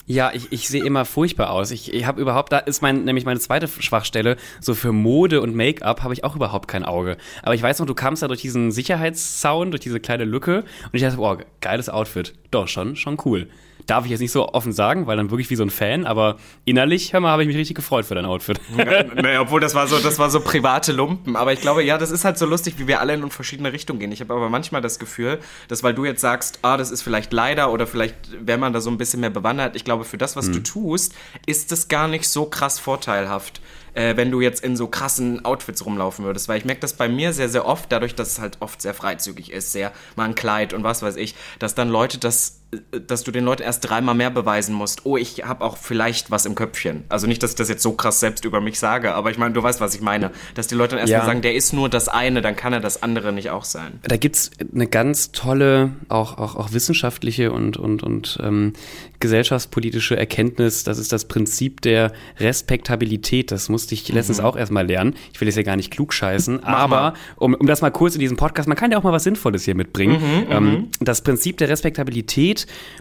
[0.08, 1.72] Ja, ich, ich sehe immer furchtbar aus.
[1.72, 5.56] Ich, ich habe überhaupt, da ist mein, nämlich meine zweite Schwachstelle, so für Mode und
[5.56, 7.16] Make-up habe ich auch überhaupt kein Auge.
[7.42, 10.90] Aber ich weiß noch, du kamst da durch diesen Sicherheitszaun, durch diese kleine Lücke und
[10.92, 12.34] ich dachte, boah, geiles Outfit.
[12.52, 13.48] Doch, schon, schon cool.
[13.86, 16.36] Darf ich jetzt nicht so offen sagen, weil dann wirklich wie so ein Fan, aber
[16.64, 18.60] innerlich, hör mal, habe ich mich richtig gefreut für dein Outfit.
[18.76, 21.36] naja, obwohl das war so, das war so private Lumpen.
[21.36, 24.00] Aber ich glaube, ja, das ist halt so lustig, wie wir alle in verschiedene Richtungen
[24.00, 24.12] gehen.
[24.12, 27.32] Ich habe aber manchmal das Gefühl, dass weil du jetzt sagst, ah, das ist vielleicht
[27.32, 30.36] leider oder vielleicht, wenn man da so ein bisschen mehr bewandert, ich glaube, für das,
[30.36, 31.14] was du tust,
[31.46, 33.60] ist es gar nicht so krass vorteilhaft.
[33.96, 37.08] Äh, wenn du jetzt in so krassen Outfits rumlaufen würdest, weil ich merke das bei
[37.08, 40.34] mir sehr, sehr oft, dadurch, dass es halt oft sehr freizügig ist, sehr mal ein
[40.34, 42.60] Kleid und was weiß ich, dass dann Leute das
[42.90, 46.46] dass du den Leuten erst dreimal mehr beweisen musst, oh, ich habe auch vielleicht was
[46.46, 47.04] im Köpfchen.
[47.08, 49.54] Also nicht, dass ich das jetzt so krass selbst über mich sage, aber ich meine,
[49.54, 50.32] du weißt, was ich meine.
[50.54, 51.26] Dass die Leute dann erstmal ja.
[51.26, 54.00] sagen, der ist nur das eine, dann kann er das andere nicht auch sein.
[54.02, 58.72] Da gibt es eine ganz tolle, auch, auch, auch wissenschaftliche und, und, und ähm,
[59.20, 60.82] gesellschaftspolitische Erkenntnis.
[60.82, 63.52] Das ist das Prinzip der Respektabilität.
[63.52, 64.44] Das musste ich letztens mhm.
[64.44, 65.14] auch erstmal lernen.
[65.32, 68.20] Ich will jetzt ja gar nicht klug scheißen, aber um, um das mal kurz in
[68.20, 70.20] diesem Podcast, man kann ja auch mal was Sinnvolles hier mitbringen.
[70.20, 70.88] Mhm, ähm, mhm.
[71.00, 72.55] das Prinzip der Respektabilität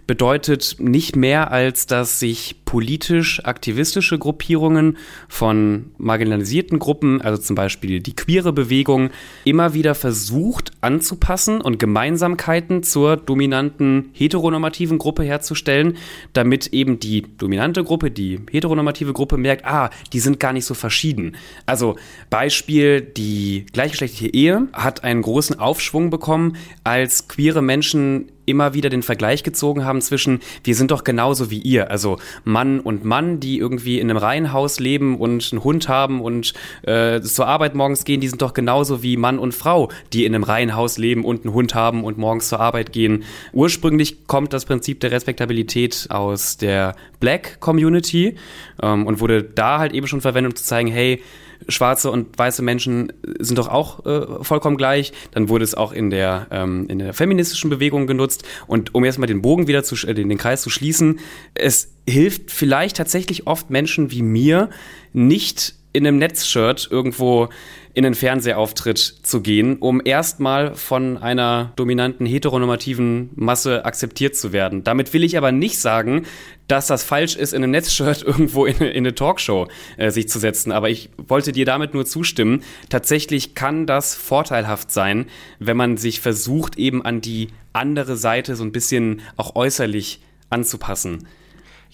[0.07, 4.97] bedeutet nicht mehr, als dass sich politisch aktivistische Gruppierungen
[5.29, 9.11] von marginalisierten Gruppen, also zum Beispiel die queere Bewegung,
[9.45, 15.97] immer wieder versucht anzupassen und Gemeinsamkeiten zur dominanten heteronormativen Gruppe herzustellen,
[16.33, 20.73] damit eben die dominante Gruppe, die heteronormative Gruppe merkt, ah, die sind gar nicht so
[20.73, 21.35] verschieden.
[21.65, 21.95] Also
[22.29, 29.03] Beispiel, die gleichgeschlechtliche Ehe hat einen großen Aufschwung bekommen, als queere Menschen immer wieder den
[29.03, 33.57] Vergleich gezogen haben zwischen, wir sind doch genauso wie ihr, also Mann und Mann, die
[33.57, 36.53] irgendwie in einem Reihenhaus leben und einen Hund haben und
[36.83, 40.33] äh, zur Arbeit morgens gehen, die sind doch genauso wie Mann und Frau, die in
[40.33, 43.23] einem Reihenhaus leben und einen Hund haben und morgens zur Arbeit gehen.
[43.53, 48.35] Ursprünglich kommt das Prinzip der Respektabilität aus der Black Community
[48.81, 51.21] ähm, und wurde da halt eben schon verwendet, um zu zeigen, hey,
[51.67, 55.13] schwarze und weiße Menschen sind doch auch äh, vollkommen gleich.
[55.31, 58.43] Dann wurde es auch in der, ähm, in der feministischen Bewegung genutzt.
[58.67, 61.19] Und um erstmal den Bogen wieder zu, äh, den, den Kreis zu schließen,
[61.53, 64.69] es hilft vielleicht tatsächlich oft Menschen wie mir
[65.13, 67.49] nicht in einem Netzshirt irgendwo
[67.93, 74.83] in den Fernsehauftritt zu gehen, um erstmal von einer dominanten heteronormativen Masse akzeptiert zu werden.
[74.83, 76.25] Damit will ich aber nicht sagen,
[76.67, 80.39] dass das falsch ist, in einem Netzshirt irgendwo in, in eine Talkshow äh, sich zu
[80.39, 80.73] setzen.
[80.73, 82.63] Aber ich wollte dir damit nur zustimmen.
[82.89, 85.27] Tatsächlich kann das vorteilhaft sein,
[85.59, 91.25] wenn man sich versucht, eben an die andere Seite so ein bisschen auch äußerlich anzupassen.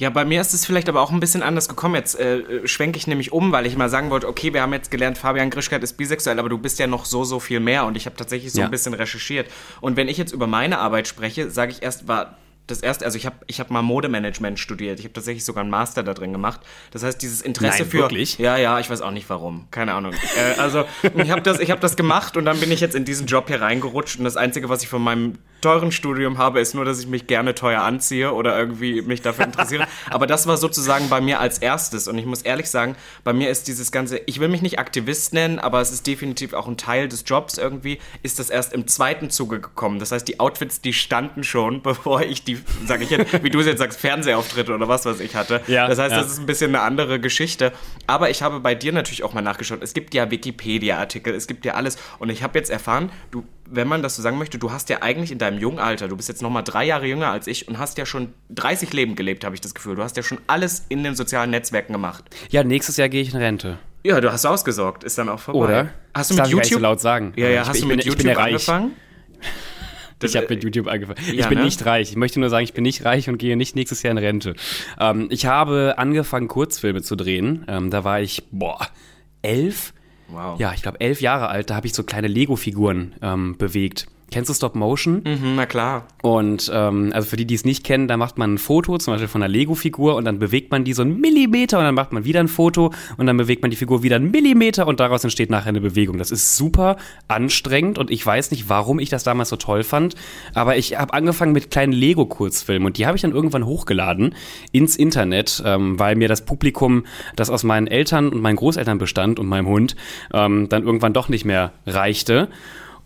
[0.02, 1.94] Ja, bei mir ist es vielleicht aber auch ein bisschen anders gekommen.
[1.94, 4.90] Jetzt äh, schwenke ich nämlich um, weil ich mal sagen wollte, okay, wir haben jetzt
[4.90, 7.96] gelernt, Fabian Grischkat ist bisexuell, aber du bist ja noch so, so viel mehr und
[7.96, 8.66] ich habe tatsächlich so ja.
[8.66, 9.52] ein bisschen recherchiert.
[9.80, 12.36] Und wenn ich jetzt über meine Arbeit spreche, sage ich erst, war
[12.72, 15.00] das erste, also ich habe ich hab mal Modemanagement studiert.
[15.00, 16.62] Ich habe tatsächlich sogar einen Master da drin gemacht.
[16.92, 17.98] Das heißt, dieses Interesse Nein, für.
[18.00, 18.38] Wirklich?
[18.38, 19.68] Ja, ja, ich weiß auch nicht warum.
[19.72, 20.14] Keine Ahnung.
[20.14, 23.28] äh, also ich habe das, hab das gemacht und dann bin ich jetzt in diesen
[23.28, 26.86] Job hier reingerutscht und das Einzige, was ich von meinem teuren Studium habe, ist nur,
[26.86, 29.88] dass ich mich gerne teuer anziehe oder irgendwie mich dafür interessiere.
[30.10, 32.08] Aber das war sozusagen bei mir als erstes.
[32.08, 35.34] Und ich muss ehrlich sagen, bei mir ist dieses Ganze, ich will mich nicht Aktivist
[35.34, 38.88] nennen, aber es ist definitiv auch ein Teil des Jobs irgendwie, ist das erst im
[38.88, 40.00] zweiten Zuge gekommen.
[40.00, 43.60] Das heißt, die Outfits, die standen schon, bevor ich die, sage ich jetzt, wie du
[43.60, 45.62] es jetzt sagst, Fernsehauftritte oder was, was ich hatte.
[45.68, 46.22] Ja, das heißt, ja.
[46.22, 47.72] das ist ein bisschen eine andere Geschichte.
[48.08, 49.82] Aber ich habe bei dir natürlich auch mal nachgeschaut.
[49.82, 51.98] Es gibt ja Wikipedia-Artikel, es gibt ja alles.
[52.20, 55.02] Und ich habe jetzt erfahren, du wenn man das so sagen möchte, du hast ja
[55.02, 57.80] eigentlich in deinem jungen Alter, du bist jetzt nochmal drei Jahre jünger als ich und
[57.80, 59.96] hast ja schon 30 Leben gelebt, habe ich das Gefühl.
[59.96, 62.26] Du hast ja schon alles in den sozialen Netzwerken gemacht.
[62.50, 63.78] Ja, nächstes Jahr gehe ich in Rente.
[64.04, 65.60] Ja, du hast ausgesorgt, ist dann auch vorbei.
[65.60, 65.90] Oder?
[66.14, 67.34] Hast du mit YouTube so laut sagen?
[67.36, 68.92] Ja, ja, hast ich du mit bin, YouTube angefangen?
[70.22, 71.20] Das, ich habe mit YouTube angefangen.
[71.28, 71.66] Ja, ich bin ne?
[71.66, 72.12] nicht reich.
[72.12, 74.56] Ich möchte nur sagen, ich bin nicht reich und gehe nicht nächstes Jahr in Rente.
[75.00, 77.66] Ähm, ich habe angefangen, Kurzfilme zu drehen.
[77.68, 78.88] Ähm, da war ich, boah,
[79.42, 79.94] elf
[80.32, 80.60] Wow.
[80.60, 84.08] Ja, ich glaube elf Jahre alt, da habe ich so kleine Lego-Figuren ähm, bewegt.
[84.32, 85.24] Kennst du Stop Motion?
[85.26, 86.08] Mhm, na klar.
[86.22, 89.14] Und ähm, also für die, die es nicht kennen, da macht man ein Foto, zum
[89.14, 92.14] Beispiel von einer Lego-Figur und dann bewegt man die so einen Millimeter und dann macht
[92.14, 95.26] man wieder ein Foto und dann bewegt man die Figur wieder einen Millimeter und daraus
[95.26, 96.18] entsteht nachher eine Bewegung.
[96.18, 96.96] Das ist super
[97.28, 100.16] anstrengend und ich weiß nicht, warum ich das damals so toll fand,
[100.54, 104.34] aber ich habe angefangen mit kleinen Lego-Kurzfilmen und die habe ich dann irgendwann hochgeladen
[104.72, 107.04] ins Internet, ähm, weil mir das Publikum,
[107.36, 109.98] das aus meinen Eltern und meinen Großeltern bestand und meinem Hund,
[110.34, 112.48] ähm, dann irgendwann doch nicht mehr reichte.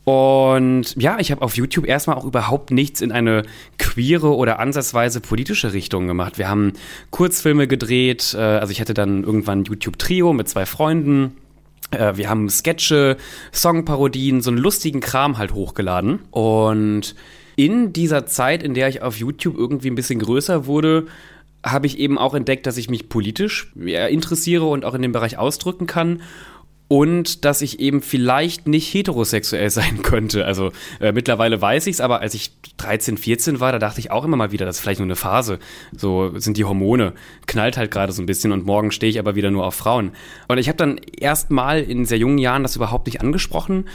[0.05, 3.41] Und ja, ich habe auf YouTube erstmal auch überhaupt nichts in eine
[3.79, 6.37] queere oder ansatzweise politische Richtung gemacht.
[6.37, 6.73] Wir haben
[7.09, 11.35] Kurzfilme gedreht, äh, also ich hatte dann irgendwann YouTube-Trio mit zwei Freunden.
[11.89, 13.17] Äh, wir haben Sketche,
[13.51, 16.19] Songparodien, so einen lustigen Kram halt hochgeladen.
[16.29, 17.15] Und
[17.55, 21.07] in dieser Zeit, in der ich auf YouTube irgendwie ein bisschen größer wurde,
[21.63, 25.39] habe ich eben auch entdeckt, dass ich mich politisch interessiere und auch in dem Bereich
[25.39, 26.21] ausdrücken kann
[26.87, 30.45] und dass ich eben vielleicht nicht heterosexuell sein könnte.
[30.45, 34.11] Also äh, mittlerweile weiß ich es, aber als ich 13, 14 war, da dachte ich
[34.11, 35.59] auch immer mal wieder, das ist vielleicht nur eine Phase.
[35.95, 37.13] So sind die Hormone,
[37.47, 40.11] knallt halt gerade so ein bisschen und morgen stehe ich aber wieder nur auf Frauen.
[40.47, 43.85] Und ich habe dann erst mal in sehr jungen Jahren das überhaupt nicht angesprochen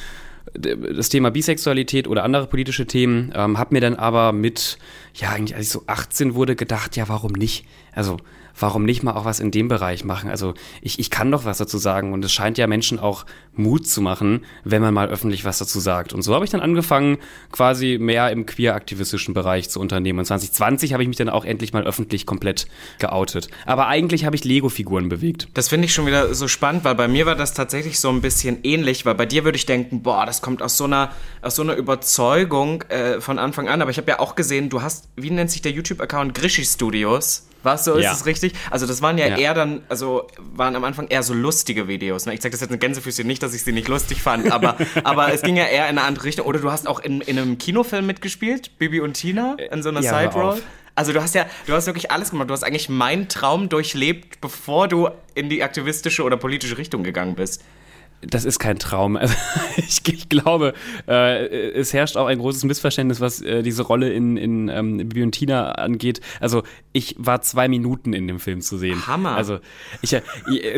[0.55, 4.79] das Thema Bisexualität oder andere politische Themen, ähm, habe mir dann aber mit,
[5.15, 7.67] ja, eigentlich als ich so 18 wurde, gedacht, ja, warum nicht?
[7.93, 8.17] Also
[8.61, 10.31] warum nicht mal auch was in dem Bereich machen?
[10.31, 13.87] Also ich, ich kann doch was dazu sagen und es scheint ja Menschen auch Mut
[13.87, 16.13] zu machen, wenn man mal öffentlich was dazu sagt.
[16.13, 17.19] Und so habe ich dann angefangen,
[17.53, 20.19] quasi mehr im queer-aktivistischen Bereich zu unternehmen.
[20.21, 22.67] Und 2020 habe ich mich dann auch endlich mal öffentlich komplett
[22.99, 23.49] geoutet.
[23.67, 25.49] Aber eigentlich habe ich Lego-Figuren bewegt.
[25.55, 28.21] Das finde ich schon wieder so spannend, weil bei mir war das tatsächlich so ein
[28.21, 31.11] bisschen ähnlich, weil bei dir würde ich denken, boah, das kommt aus so einer,
[31.43, 33.83] aus so einer Überzeugung äh, von Anfang an.
[33.83, 36.35] Aber ich habe ja auch gesehen, du hast, wie nennt sich der YouTube-Account?
[36.35, 37.47] Grishy Studios.
[37.63, 38.13] Was so, ist ja.
[38.13, 38.53] es richtig?
[38.71, 42.27] Also das waren ja, ja, eher dann, also waren am Anfang eher so lustige Videos.
[42.27, 42.35] Ne?
[42.35, 45.33] Ich sage das jetzt in Gänsefüßchen nicht, dass ich sie nicht lustig fand, aber, aber
[45.33, 46.47] es ging ja eher in eine andere Richtung.
[46.47, 50.01] Oder du hast auch in, in einem Kinofilm mitgespielt, Bibi und Tina, in so einer
[50.01, 50.63] ja, Side-Roll.
[50.95, 52.51] Also du hast ja, du hast wirklich alles gemacht.
[52.51, 57.35] Du hast eigentlich meinen Traum durchlebt, bevor du in die aktivistische oder politische Richtung gegangen
[57.35, 57.63] bist
[58.23, 59.19] das ist kein Traum.
[59.31, 59.35] Also
[59.77, 60.73] ich, ich glaube,
[61.07, 65.23] äh, es herrscht auch ein großes Missverständnis, was äh, diese Rolle in, in ähm, Bibi
[65.23, 66.21] und Tina angeht.
[66.41, 69.07] Also ich war zwei Minuten in dem Film zu sehen.
[69.07, 69.37] Hammer.
[69.37, 69.59] Also
[70.01, 70.23] ich, äh,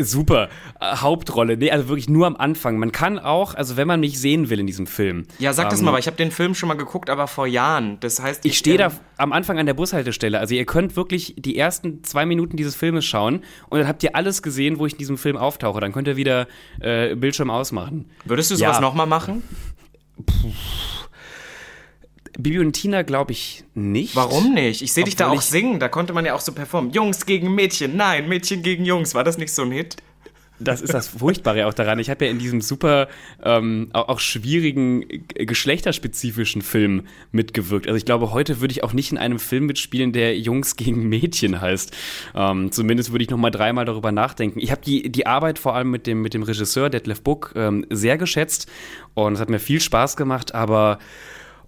[0.01, 0.49] super.
[0.79, 1.57] Äh, Hauptrolle.
[1.57, 2.77] Nee, also wirklich nur am Anfang.
[2.77, 5.25] Man kann auch, also wenn man mich sehen will in diesem Film.
[5.39, 7.47] Ja, sag ähm, das mal, weil ich habe den Film schon mal geguckt, aber vor
[7.47, 7.97] Jahren.
[8.01, 10.39] Das heißt, ich, ich stehe da am Anfang an der Bushaltestelle.
[10.39, 14.15] Also ihr könnt wirklich die ersten zwei Minuten dieses Filmes schauen und dann habt ihr
[14.15, 15.79] alles gesehen, wo ich in diesem Film auftauche.
[15.79, 16.47] Dann könnt ihr wieder
[16.79, 18.05] äh, Bild Bildschirm ausmachen.
[18.25, 18.81] Würdest du sowas ja.
[18.81, 19.41] nochmal machen?
[20.23, 20.51] Puh.
[22.37, 24.15] Bibi und Tina glaube ich nicht.
[24.15, 24.83] Warum nicht?
[24.83, 26.91] Ich sehe dich da auch singen, da konnte man ja auch so performen.
[26.91, 29.15] Jungs gegen Mädchen, nein, Mädchen gegen Jungs.
[29.15, 29.97] War das nicht so ein Hit?
[30.63, 31.99] Das ist das Furchtbare auch daran.
[31.99, 33.07] Ich habe ja in diesem super,
[33.43, 37.87] ähm, auch, schwierigen, geschlechterspezifischen Film mitgewirkt.
[37.87, 41.09] Also ich glaube, heute würde ich auch nicht in einem Film mitspielen, der Jungs gegen
[41.09, 41.95] Mädchen heißt.
[42.35, 44.59] Ähm, zumindest würde ich noch mal dreimal darüber nachdenken.
[44.59, 47.85] Ich habe die, die Arbeit vor allem mit dem, mit dem Regisseur Detlef Book ähm,
[47.89, 48.69] sehr geschätzt
[49.13, 50.99] und es hat mir viel Spaß gemacht, aber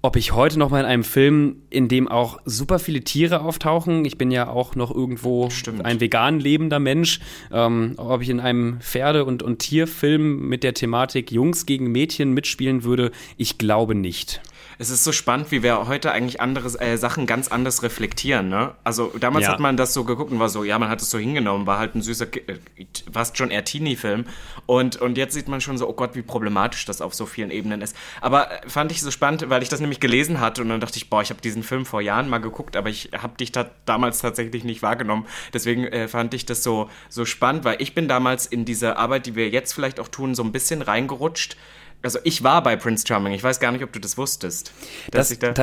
[0.05, 4.05] ob ich heute noch mal in einem Film, in dem auch super viele Tiere auftauchen,
[4.05, 5.83] ich bin ja auch noch irgendwo Stimmt.
[5.83, 7.19] ein vegan lebender Mensch,
[7.51, 12.33] ähm, ob ich in einem Pferde- und, und Tierfilm mit der Thematik Jungs gegen Mädchen
[12.33, 14.41] mitspielen würde, ich glaube nicht
[14.77, 18.49] es ist so spannend, wie wir heute eigentlich andere äh, Sachen ganz anders reflektieren.
[18.49, 18.73] Ne?
[18.83, 19.53] Also damals ja.
[19.53, 21.79] hat man das so geguckt und war so, ja, man hat es so hingenommen, war
[21.79, 22.57] halt ein süßer, äh,
[23.11, 24.25] fast schon eher Teenie-Film.
[24.65, 27.51] Und, und jetzt sieht man schon so, oh Gott, wie problematisch das auf so vielen
[27.51, 27.95] Ebenen ist.
[28.21, 30.97] Aber äh, fand ich so spannend, weil ich das nämlich gelesen hatte und dann dachte
[30.97, 33.69] ich, boah, ich habe diesen Film vor Jahren mal geguckt, aber ich habe dich da
[33.85, 35.25] damals tatsächlich nicht wahrgenommen.
[35.53, 39.25] Deswegen äh, fand ich das so, so spannend, weil ich bin damals in diese Arbeit,
[39.25, 41.55] die wir jetzt vielleicht auch tun, so ein bisschen reingerutscht
[42.05, 43.33] also ich war bei Prince Charming.
[43.33, 44.71] Ich weiß gar nicht, ob du das wusstest.
[45.11, 45.53] Dass das, ich da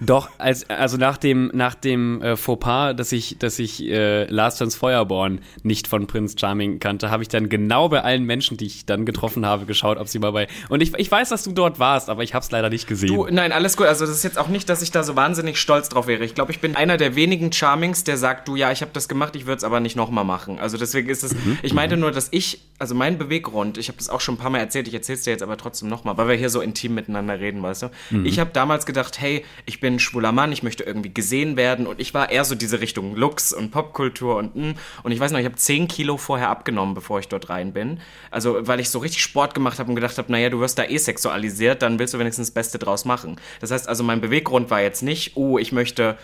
[0.00, 4.58] doch, als, also nach dem, nach dem äh, Fauxpas, dass ich, dass ich äh, Last
[4.58, 8.66] Chance Feuerborn nicht von Prince Charming kannte, habe ich dann genau bei allen Menschen, die
[8.66, 10.48] ich dann getroffen habe, geschaut, ob sie mal bei.
[10.70, 13.14] Und ich, ich weiß, dass du dort warst, aber ich habe es leider nicht gesehen.
[13.14, 13.86] Du, nein, alles gut.
[13.86, 16.24] Also das ist jetzt auch nicht, dass ich da so wahnsinnig stolz drauf wäre.
[16.24, 19.06] Ich glaube, ich bin einer der wenigen Charmings, der sagt, du ja, ich habe das
[19.06, 20.58] gemacht, ich würde es aber nicht nochmal machen.
[20.58, 21.34] Also deswegen ist es.
[21.34, 21.58] Mhm.
[21.62, 24.50] Ich meinte nur, dass ich, also mein Beweggrund, ich habe das auch schon ein paar
[24.50, 26.60] Mal erzählt, ich erzähle es dir jetzt aber trotzdem trotzdem nochmal, weil wir hier so
[26.60, 27.90] intim miteinander reden, weißt du?
[28.10, 28.26] Mhm.
[28.26, 31.86] Ich habe damals gedacht, hey, ich bin ein schwuler Mann, ich möchte irgendwie gesehen werden
[31.86, 34.74] und ich war eher so diese Richtung Lux und Popkultur und hm.
[35.02, 38.00] und ich weiß noch, ich habe 10 Kilo vorher abgenommen, bevor ich dort rein bin.
[38.30, 40.84] Also, weil ich so richtig Sport gemacht habe und gedacht habe, naja, du wirst da
[40.84, 43.36] eh sexualisiert, dann willst du wenigstens das Beste draus machen.
[43.60, 46.16] Das heißt also, mein Beweggrund war jetzt nicht, oh, ich möchte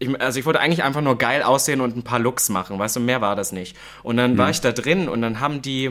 [0.00, 2.96] ich, also ich wollte eigentlich einfach nur geil aussehen und ein paar Looks machen, weißt
[2.96, 3.76] du, mehr war das nicht.
[4.04, 4.38] Und dann mhm.
[4.38, 5.90] war ich da drin und dann haben die,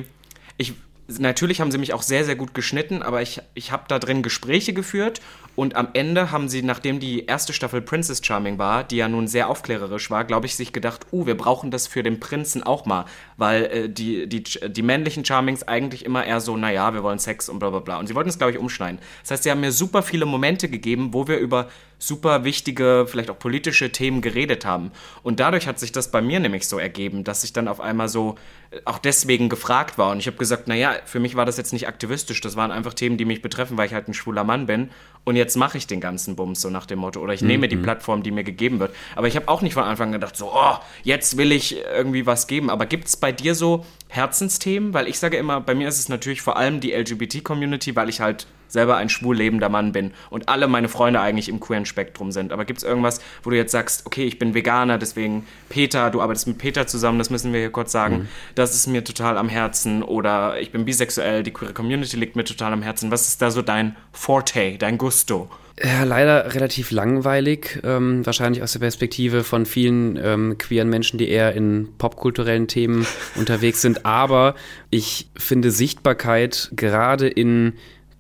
[0.58, 0.74] ich,
[1.08, 4.24] natürlich haben sie mich auch sehr, sehr gut geschnitten, aber ich, ich habe da drin
[4.24, 5.22] Gespräche geführt
[5.56, 9.28] und am Ende haben sie, nachdem die erste Staffel Princess Charming war, die ja nun
[9.28, 12.86] sehr aufklärerisch war, glaube ich, sich gedacht, uh, wir brauchen das für den Prinzen auch
[12.86, 13.06] mal,
[13.38, 17.50] weil äh, die, die, die männlichen Charmings eigentlich immer eher so, naja, wir wollen Sex
[17.50, 17.98] und bla bla bla.
[17.98, 19.00] Und sie wollten es, glaube ich, umschneiden.
[19.24, 23.30] Das heißt, sie haben mir super viele Momente gegeben, wo wir über super wichtige, vielleicht
[23.30, 24.92] auch politische Themen geredet haben.
[25.24, 28.08] Und dadurch hat sich das bei mir nämlich so ergeben, dass ich dann auf einmal
[28.08, 28.36] so
[28.70, 30.12] äh, auch deswegen gefragt war.
[30.12, 32.94] Und ich habe gesagt, naja, für mich war das jetzt nicht aktivistisch, das waren einfach
[32.94, 34.92] Themen, die mich betreffen, weil ich halt ein schwuler Mann bin.
[35.24, 37.20] Und jetzt mache ich den ganzen Bums so nach dem Motto.
[37.20, 37.48] Oder ich mhm.
[37.48, 38.96] nehme die Plattform, die mir gegeben wird.
[39.16, 42.48] Aber ich habe auch nicht von Anfang gedacht, so, oh, jetzt will ich irgendwie was
[42.48, 42.70] geben.
[42.70, 44.94] Aber gibt es bei dir so Herzensthemen?
[44.94, 48.22] Weil ich sage immer, bei mir ist es natürlich vor allem die LGBT-Community, weil ich
[48.22, 52.32] halt selber ein schwul lebender Mann bin und alle meine Freunde eigentlich im queeren Spektrum
[52.32, 52.52] sind.
[52.52, 56.22] Aber gibt es irgendwas, wo du jetzt sagst, okay, ich bin Veganer, deswegen Peter, du
[56.22, 58.28] arbeitest mit Peter zusammen, das müssen wir hier kurz sagen, mhm.
[58.56, 62.44] das ist mir total am Herzen oder ich bin bisexuell, die queere Community liegt mir
[62.44, 63.12] total am Herzen.
[63.12, 65.50] Was ist da so dein Forte, dein Gusto?
[65.84, 71.30] Ja, leider relativ langweilig, ähm, wahrscheinlich aus der Perspektive von vielen ähm, queeren Menschen, die
[71.30, 74.04] eher in popkulturellen Themen unterwegs sind.
[74.04, 74.56] Aber
[74.90, 77.74] ich finde Sichtbarkeit gerade in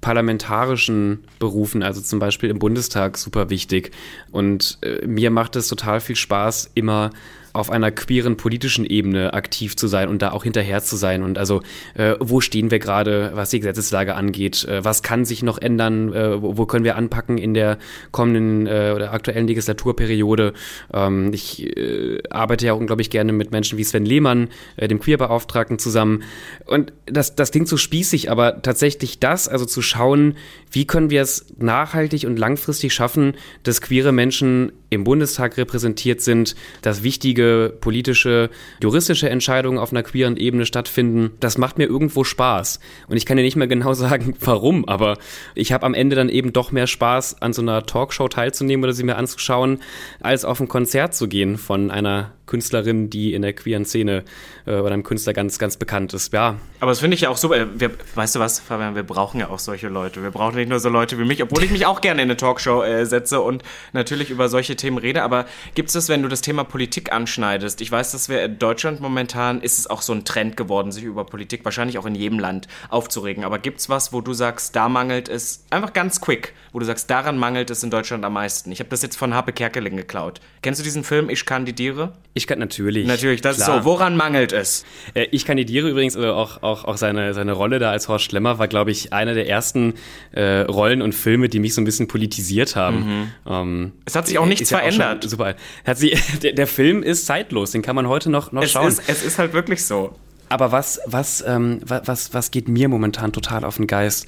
[0.08, 3.92] parlamentarischen Berufen, also zum Beispiel im Bundestag, super wichtig.
[4.32, 7.10] Und äh, mir macht es total viel Spaß, immer
[7.54, 11.24] auf einer queeren politischen Ebene aktiv zu sein und da auch hinterher zu sein.
[11.24, 11.62] Und also,
[11.96, 14.66] äh, wo stehen wir gerade, was die Gesetzeslage angeht?
[14.66, 16.14] Äh, was kann sich noch ändern?
[16.14, 17.78] Äh, wo, wo, können wir anpacken in der
[18.12, 20.54] kommenden äh, oder aktuellen Legislaturperiode?
[20.94, 25.80] Ähm, ich äh, arbeite ja unglaublich gerne mit Menschen wie Sven Lehmann, äh, dem Queerbeauftragten,
[25.80, 26.24] zusammen.
[26.66, 30.36] Und das, das klingt so spießig, aber tatsächlich das, also zu schauen,
[30.72, 36.56] wie können wir es nachhaltig und langfristig schaffen, dass queere Menschen im Bundestag repräsentiert sind,
[36.82, 38.50] dass wichtige politische,
[38.82, 41.32] juristische Entscheidungen auf einer queeren Ebene stattfinden.
[41.40, 42.80] Das macht mir irgendwo Spaß.
[43.08, 45.18] Und ich kann ja nicht mehr genau sagen, warum, aber
[45.56, 48.94] ich habe am Ende dann eben doch mehr Spaß, an so einer Talkshow teilzunehmen oder
[48.94, 49.80] sie mir anzuschauen,
[50.22, 54.24] als auf ein Konzert zu gehen von einer Künstlerin, die in der queeren Szene
[54.66, 56.34] äh, oder einem Künstler ganz, ganz bekannt ist.
[56.34, 56.56] Ja.
[56.80, 57.68] Aber das finde ich ja auch super.
[57.80, 60.24] Wir, weißt du was, Fabian, wir brauchen ja auch solche Leute.
[60.24, 62.38] Wir brauchen nicht nur so Leute wie mich, obwohl ich mich auch gerne in eine
[62.38, 65.22] Talkshow äh, setze und natürlich über solche Themen rede.
[65.22, 67.82] Aber gibt es das, wenn du das Thema Politik anschneidest?
[67.82, 71.04] Ich weiß, dass wir in Deutschland momentan ist es auch so ein Trend geworden, sich
[71.04, 73.44] über Politik, wahrscheinlich auch in jedem Land, aufzuregen.
[73.44, 76.86] Aber gibt es was, wo du sagst, da mangelt es, einfach ganz quick, wo du
[76.86, 78.72] sagst, daran mangelt es in Deutschland am meisten?
[78.72, 80.40] Ich habe das jetzt von Harpe Kerkeling geklaut.
[80.62, 82.14] Kennst du diesen Film Ich kandidiere?
[82.38, 83.08] Ich kann natürlich.
[83.08, 83.78] Natürlich, das klar.
[83.78, 83.90] ist so.
[83.90, 84.86] Woran mangelt es?
[85.16, 88.60] Äh, ich kandidiere übrigens, also auch, auch, auch seine, seine Rolle da als Horst Schlemmer
[88.60, 89.96] war, glaube ich, einer der ersten
[90.34, 93.00] äh, Rollen und Filme, die mich so ein bisschen politisiert haben.
[93.00, 93.32] Mhm.
[93.48, 95.26] Ähm, es hat sich auch nichts verändert.
[95.26, 95.56] Auch super.
[95.84, 98.88] Hat sie, der, der, Film ist zeitlos, den kann man heute noch, noch es schauen.
[98.88, 100.16] Ist, es ist halt wirklich so.
[100.48, 104.28] Aber was, was, ähm, was, was geht mir momentan total auf den Geist?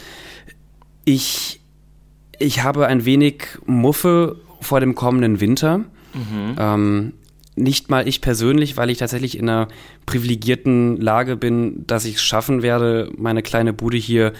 [1.05, 1.61] Ich,
[2.39, 5.85] ich habe ein wenig Muffe vor dem kommenden Winter.
[6.13, 6.55] Mhm.
[6.57, 7.13] Ähm,
[7.59, 9.67] nicht mal ich persönlich, weil ich tatsächlich in einer
[10.05, 14.33] privilegierten Lage bin, dass ich es schaffen werde, meine kleine Bude hier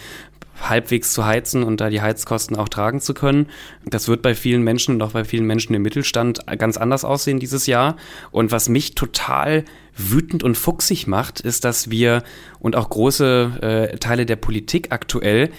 [0.68, 3.48] halbwegs zu heizen und da die Heizkosten auch tragen zu können.
[3.86, 7.40] Das wird bei vielen Menschen und auch bei vielen Menschen im Mittelstand ganz anders aussehen
[7.40, 7.96] dieses Jahr.
[8.32, 9.64] Und was mich total
[9.96, 12.24] wütend und fuchsig macht, ist, dass wir
[12.60, 15.50] und auch große äh, Teile der Politik aktuell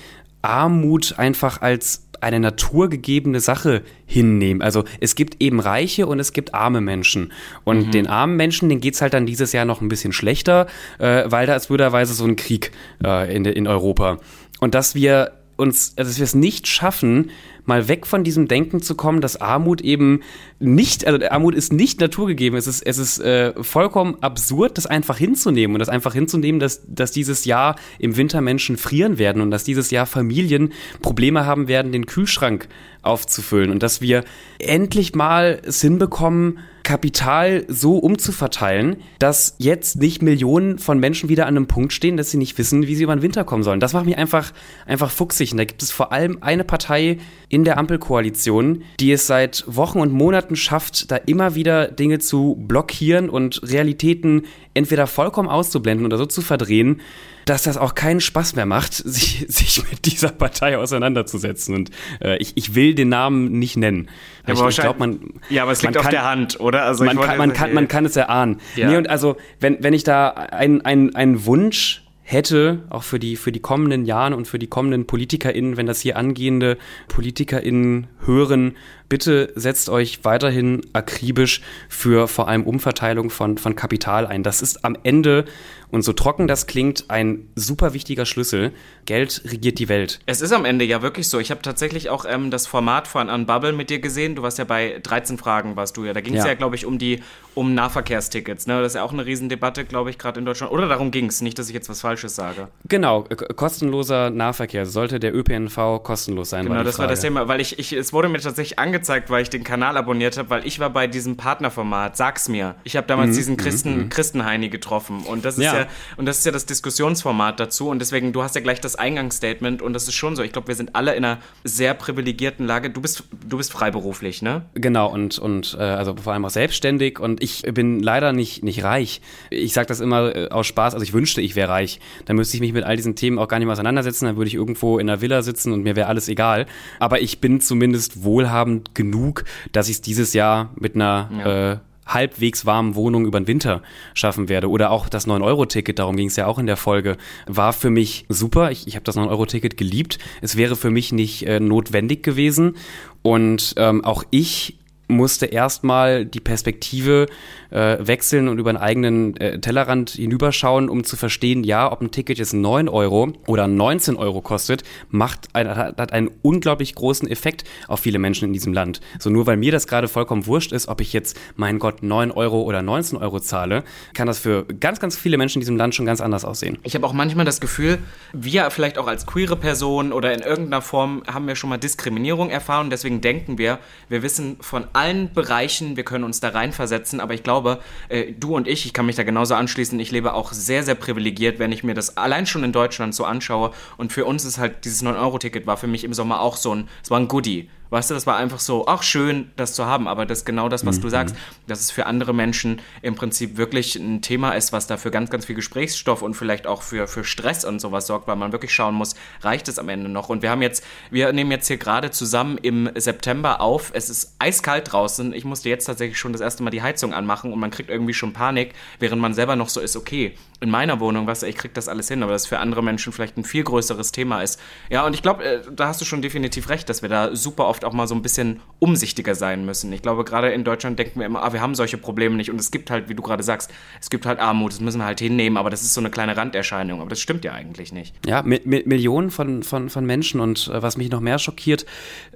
[0.42, 4.62] Armut einfach als eine naturgegebene Sache hinnehmen.
[4.62, 7.32] Also es gibt eben reiche und es gibt arme Menschen.
[7.64, 7.90] Und mhm.
[7.90, 10.66] den armen Menschen, denen geht's halt dann dieses Jahr noch ein bisschen schlechter,
[10.98, 12.72] äh, weil da ist blöderweise so ein Krieg
[13.04, 14.18] äh, in, in Europa.
[14.60, 17.30] Und dass wir uns, dass wir es nicht schaffen,
[17.70, 20.20] mal weg von diesem Denken zu kommen, dass Armut eben
[20.58, 22.58] nicht, also Armut ist nicht naturgegeben.
[22.58, 26.82] Es ist, es ist äh, vollkommen absurd, das einfach hinzunehmen und das einfach hinzunehmen, dass,
[26.88, 31.68] dass dieses Jahr im Winter Menschen frieren werden und dass dieses Jahr Familien Probleme haben
[31.68, 32.68] werden, den Kühlschrank
[33.02, 34.24] aufzufüllen und dass wir
[34.58, 36.58] endlich mal es hinbekommen,
[36.90, 42.32] Kapital so umzuverteilen, dass jetzt nicht Millionen von Menschen wieder an einem Punkt stehen, dass
[42.32, 43.78] sie nicht wissen, wie sie über den Winter kommen sollen.
[43.78, 44.52] Das macht mich einfach,
[44.86, 45.52] einfach fuchsig.
[45.52, 50.00] Und da gibt es vor allem eine Partei in der Ampelkoalition, die es seit Wochen
[50.00, 54.42] und Monaten schafft, da immer wieder Dinge zu blockieren und Realitäten
[54.74, 57.00] entweder vollkommen auszublenden oder so zu verdrehen,
[57.44, 61.74] dass das auch keinen Spaß mehr macht, sich, sich mit dieser Partei auseinanderzusetzen.
[61.74, 64.08] Und äh, ich, ich will den Namen nicht nennen.
[64.46, 65.20] Ja, aber ich, ich glaube, man.
[65.48, 66.84] Ja, aber es liegt kann, auf der Hand, oder?
[66.84, 68.60] Also man, kann, man, kann, man kann es erahnen.
[68.76, 68.88] Ja.
[68.88, 70.80] Nee, und also, wenn, wenn ich da einen
[71.14, 75.76] ein Wunsch hätte, auch für die, für die kommenden Jahre und für die kommenden PolitikerInnen,
[75.76, 78.76] wenn das hier angehende PolitikerInnen hören,
[79.10, 84.42] bitte setzt euch weiterhin akribisch für vor allem Umverteilung von, von Kapital ein.
[84.42, 85.44] Das ist am Ende
[85.90, 88.72] und so trocken das klingt, ein super wichtiger Schlüssel.
[89.06, 90.20] Geld regiert die Welt.
[90.26, 91.40] Es ist am Ende ja wirklich so.
[91.40, 94.36] Ich habe tatsächlich auch ähm, das Format von Unbubble mit dir gesehen.
[94.36, 96.12] Du warst ja bei 13 Fragen, warst du ja.
[96.12, 97.22] Da ging es ja, ja glaube ich, um die
[97.54, 98.68] um Nahverkehrstickets.
[98.68, 98.80] Ne?
[98.80, 100.72] Das ist ja auch eine Riesendebatte, glaube ich, gerade in Deutschland.
[100.72, 102.68] Oder darum ging es, nicht, dass ich jetzt was Falsches sage.
[102.88, 103.24] Genau,
[103.56, 104.86] kostenloser Nahverkehr.
[104.86, 106.66] Sollte der ÖPNV kostenlos sein?
[106.66, 107.08] Genau, das Frage.
[107.08, 109.96] war das Thema, weil ich, ich, es wurde mir tatsächlich angezeigt, weil ich den Kanal
[109.96, 112.74] abonniert habe, weil ich war bei diesem Partnerformat, sag's mir.
[112.84, 114.08] Ich habe damals mhm, diesen Christen, mhm.
[114.08, 115.20] Christenheini getroffen.
[115.26, 115.80] Und das ist ja.
[115.80, 115.86] ja.
[116.16, 117.88] und das ist ja das Diskussionsformat dazu.
[117.88, 120.42] Und deswegen, du hast ja gleich das Eingangsstatement und das ist schon so.
[120.42, 122.90] Ich glaube, wir sind alle in einer sehr privilegierten Lage.
[122.90, 124.62] Du bist, du bist freiberuflich, ne?
[124.74, 128.84] Genau, und, und äh, also vor allem auch selbstständig und ich bin leider nicht, nicht
[128.84, 129.20] reich.
[129.50, 132.00] Ich sage das immer äh, aus Spaß, also ich wünschte, ich wäre reich.
[132.24, 134.48] Dann müsste ich mich mit all diesen Themen auch gar nicht mehr auseinandersetzen, dann würde
[134.48, 136.66] ich irgendwo in einer Villa sitzen und mir wäre alles egal.
[136.98, 141.72] Aber ich bin zumindest wohlhabend genug, dass ich es dieses Jahr mit einer ja.
[141.72, 143.82] äh, halbwegs warmen Wohnung über den Winter
[144.14, 144.68] schaffen werde.
[144.68, 148.26] Oder auch das 9-Euro-Ticket, darum ging es ja auch in der Folge, war für mich
[148.28, 148.70] super.
[148.70, 150.18] Ich, ich habe das 9-Euro-Ticket geliebt.
[150.40, 152.76] Es wäre für mich nicht äh, notwendig gewesen.
[153.22, 154.76] Und ähm, auch ich
[155.10, 157.26] musste erstmal die Perspektive
[157.70, 162.10] äh, wechseln und über einen eigenen äh, Tellerrand hinüberschauen, um zu verstehen, ja, ob ein
[162.10, 167.64] Ticket jetzt 9 Euro oder 19 Euro kostet, macht ein, hat einen unglaublich großen Effekt
[167.88, 169.00] auf viele Menschen in diesem Land.
[169.18, 172.30] So nur weil mir das gerade vollkommen wurscht ist, ob ich jetzt, mein Gott, 9
[172.30, 175.94] Euro oder 19 Euro zahle, kann das für ganz, ganz viele Menschen in diesem Land
[175.94, 176.78] schon ganz anders aussehen.
[176.82, 177.98] Ich habe auch manchmal das Gefühl,
[178.32, 182.50] wir vielleicht auch als queere Person oder in irgendeiner Form haben wir schon mal Diskriminierung
[182.50, 182.90] erfahren.
[182.90, 187.20] Deswegen denken wir, wir wissen von allen Bereichen, wir können uns da reinversetzen.
[187.20, 187.59] Aber ich glaube,
[188.08, 190.94] äh, du und ich, ich kann mich da genauso anschließen, ich lebe auch sehr, sehr
[190.94, 193.72] privilegiert, wenn ich mir das allein schon in Deutschland so anschaue.
[193.96, 196.88] Und für uns ist halt dieses 9-Euro-Ticket war für mich im Sommer auch so ein,
[197.02, 197.68] es war ein Goodie.
[197.90, 200.68] Weißt du, das war einfach so, ach schön, das zu haben, aber das ist genau
[200.68, 201.02] das, was mhm.
[201.02, 201.36] du sagst,
[201.66, 205.46] dass es für andere Menschen im Prinzip wirklich ein Thema ist, was dafür ganz, ganz
[205.46, 208.94] viel Gesprächsstoff und vielleicht auch für, für Stress und sowas sorgt, weil man wirklich schauen
[208.94, 210.28] muss, reicht es am Ende noch?
[210.28, 214.36] Und wir haben jetzt, wir nehmen jetzt hier gerade zusammen im September auf, es ist
[214.38, 217.70] eiskalt draußen, ich musste jetzt tatsächlich schon das erste Mal die Heizung anmachen und man
[217.72, 221.42] kriegt irgendwie schon Panik, während man selber noch so ist, okay, in meiner Wohnung, was
[221.42, 224.42] ich krieg das alles hin, aber das für andere Menschen vielleicht ein viel größeres Thema
[224.42, 224.60] ist.
[224.90, 227.66] Ja, und ich glaube, äh, da hast du schon definitiv recht, dass wir da super
[227.66, 229.90] oft auch mal so ein bisschen umsichtiger sein müssen.
[229.92, 232.60] Ich glaube, gerade in Deutschland denken wir immer, ah, wir haben solche Probleme nicht und
[232.60, 235.20] es gibt halt, wie du gerade sagst, es gibt halt Armut, das müssen wir halt
[235.20, 238.14] hinnehmen, aber das ist so eine kleine Randerscheinung, aber das stimmt ja eigentlich nicht.
[238.26, 241.86] Ja, mit, mit Millionen von, von, von Menschen und äh, was mich noch mehr schockiert,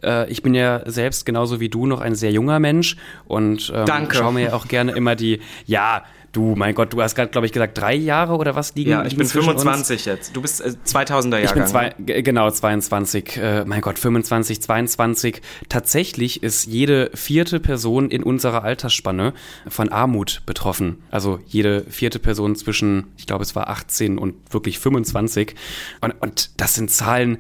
[0.03, 2.97] äh, ich bin ja selbst genauso wie du noch ein sehr junger Mensch
[3.27, 6.05] und ähm, schaue mir ja auch gerne immer die, ja,
[6.35, 8.91] Du, mein Gott, du hast gerade, glaube ich, gesagt, drei Jahre oder was liegen?
[8.91, 10.05] Ja, ich bin 25 uns?
[10.05, 10.37] jetzt.
[10.37, 11.45] Du bist äh, 2000er Jahrgang.
[11.45, 13.37] Ich bin zwei, genau, 22.
[13.37, 15.41] Äh, mein Gott, 25, 22.
[15.69, 19.33] Tatsächlich ist jede vierte Person in unserer Altersspanne
[19.69, 21.05] von Armut betroffen.
[21.13, 25.55] Also jede vierte Person zwischen, ich glaube, es war 18 und wirklich 25.
[26.01, 27.39] Und, und das sind Zahlen,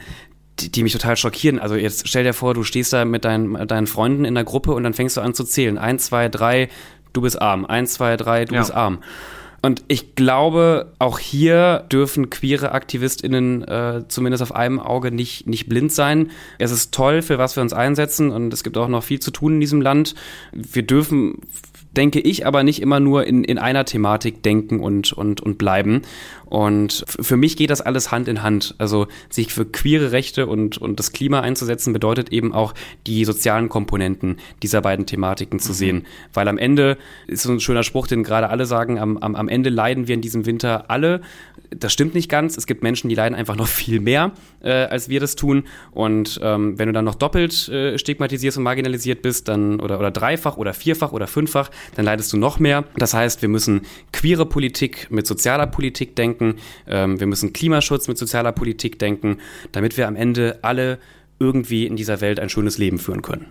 [0.60, 1.58] die, die, mich total schockieren.
[1.58, 4.72] Also jetzt stell dir vor, du stehst da mit deinen, deinen Freunden in der Gruppe
[4.72, 5.78] und dann fängst du an zu zählen.
[5.78, 6.68] Eins, zwei, drei,
[7.14, 7.64] du bist arm.
[7.64, 8.60] Eins, zwei, drei, du ja.
[8.60, 8.98] bist arm.
[9.62, 15.70] Und ich glaube, auch hier dürfen queere AktivistInnen äh, zumindest auf einem Auge nicht, nicht
[15.70, 16.32] blind sein.
[16.58, 19.30] Es ist toll, für was wir uns einsetzen und es gibt auch noch viel zu
[19.30, 20.14] tun in diesem Land.
[20.52, 21.40] Wir dürfen
[21.96, 26.02] denke ich, aber nicht immer nur in, in einer Thematik denken und, und, und bleiben.
[26.54, 28.76] Und für mich geht das alles Hand in Hand.
[28.78, 32.74] Also sich für queere Rechte und, und das Klima einzusetzen, bedeutet eben auch
[33.08, 35.74] die sozialen Komponenten dieser beiden Thematiken zu mhm.
[35.74, 36.06] sehen.
[36.32, 36.96] Weil am Ende
[37.26, 40.14] ist so ein schöner Spruch, den gerade alle sagen, am, am, am Ende leiden wir
[40.14, 41.22] in diesem Winter alle.
[41.70, 42.56] Das stimmt nicht ganz.
[42.56, 44.30] Es gibt Menschen, die leiden einfach noch viel mehr,
[44.62, 45.64] äh, als wir das tun.
[45.90, 50.12] Und ähm, wenn du dann noch doppelt äh, stigmatisiert und marginalisiert bist, dann oder, oder
[50.12, 52.84] dreifach oder vierfach oder fünffach, dann leidest du noch mehr.
[52.96, 53.80] Das heißt, wir müssen
[54.12, 56.43] queere Politik mit sozialer Politik denken,
[56.86, 59.38] ähm, wir müssen Klimaschutz mit sozialer Politik denken,
[59.72, 60.98] damit wir am Ende alle
[61.38, 63.46] irgendwie in dieser Welt ein schönes Leben führen können.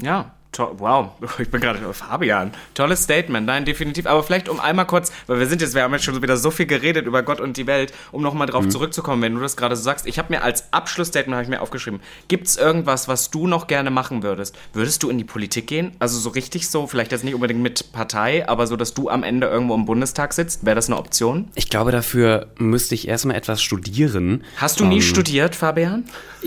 [0.00, 2.52] Ja, wow, ich bin gerade Fabian.
[2.74, 4.06] Tolles Statement, nein, definitiv.
[4.06, 6.50] Aber vielleicht um einmal kurz, weil wir sind jetzt, wir haben jetzt schon wieder so
[6.50, 8.70] viel geredet über Gott und die Welt, um nochmal drauf mhm.
[8.70, 10.06] zurückzukommen, wenn du das gerade so sagst.
[10.06, 13.66] Ich habe mir als Abschlussstatement habe ich mir aufgeschrieben, gibt es irgendwas, was du noch
[13.66, 14.56] gerne machen würdest?
[14.72, 15.92] Würdest du in die Politik gehen?
[15.98, 19.22] Also so richtig so, vielleicht jetzt nicht unbedingt mit Partei, aber so, dass du am
[19.22, 20.64] Ende irgendwo im Bundestag sitzt?
[20.64, 21.48] Wäre das eine Option?
[21.54, 24.44] Ich glaube, dafür müsste ich erstmal etwas studieren.
[24.56, 26.04] Hast du nie ähm, studiert, Fabian?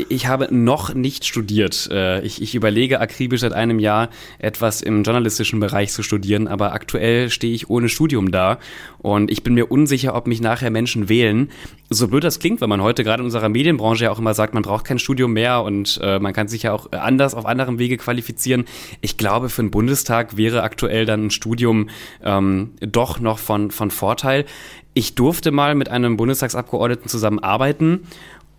[0.08, 1.90] Ich habe noch nicht studiert.
[1.92, 3.99] Äh, ich, ich überlege akribisch seit einem Jahr,
[4.38, 8.60] etwas im journalistischen Bereich zu studieren, aber aktuell stehe ich ohne Studium da
[9.00, 11.50] und ich bin mir unsicher, ob mich nachher Menschen wählen.
[11.90, 14.54] So blöd das klingt, weil man heute gerade in unserer Medienbranche ja auch immer sagt,
[14.54, 17.80] man braucht kein Studium mehr und äh, man kann sich ja auch anders auf anderem
[17.80, 18.66] Wege qualifizieren.
[19.02, 21.90] Ich glaube, für den Bundestag wäre aktuell dann ein Studium
[22.24, 24.46] ähm, doch noch von, von Vorteil.
[24.94, 28.02] Ich durfte mal mit einem Bundestagsabgeordneten zusammenarbeiten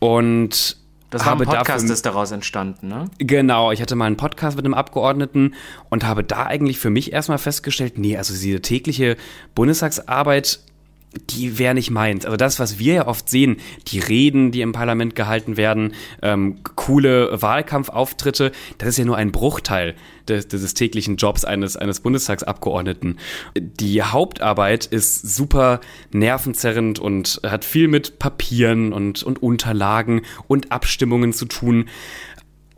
[0.00, 0.79] und
[1.10, 3.06] das war ein Podcast, dafür, ist daraus entstanden, ne?
[3.18, 5.54] Genau, ich hatte mal einen Podcast mit einem Abgeordneten
[5.88, 9.16] und habe da eigentlich für mich erstmal festgestellt, nee, also diese tägliche
[9.54, 10.60] Bundestagsarbeit
[11.30, 12.24] die wäre nicht meins.
[12.24, 13.56] Also das, was wir ja oft sehen,
[13.88, 19.32] die Reden, die im Parlament gehalten werden, ähm, coole Wahlkampfauftritte, das ist ja nur ein
[19.32, 19.96] Bruchteil
[20.28, 23.18] des, des täglichen Jobs eines, eines Bundestagsabgeordneten.
[23.56, 25.80] Die Hauptarbeit ist super
[26.12, 31.86] nervenzerrend und hat viel mit Papieren und, und Unterlagen und Abstimmungen zu tun.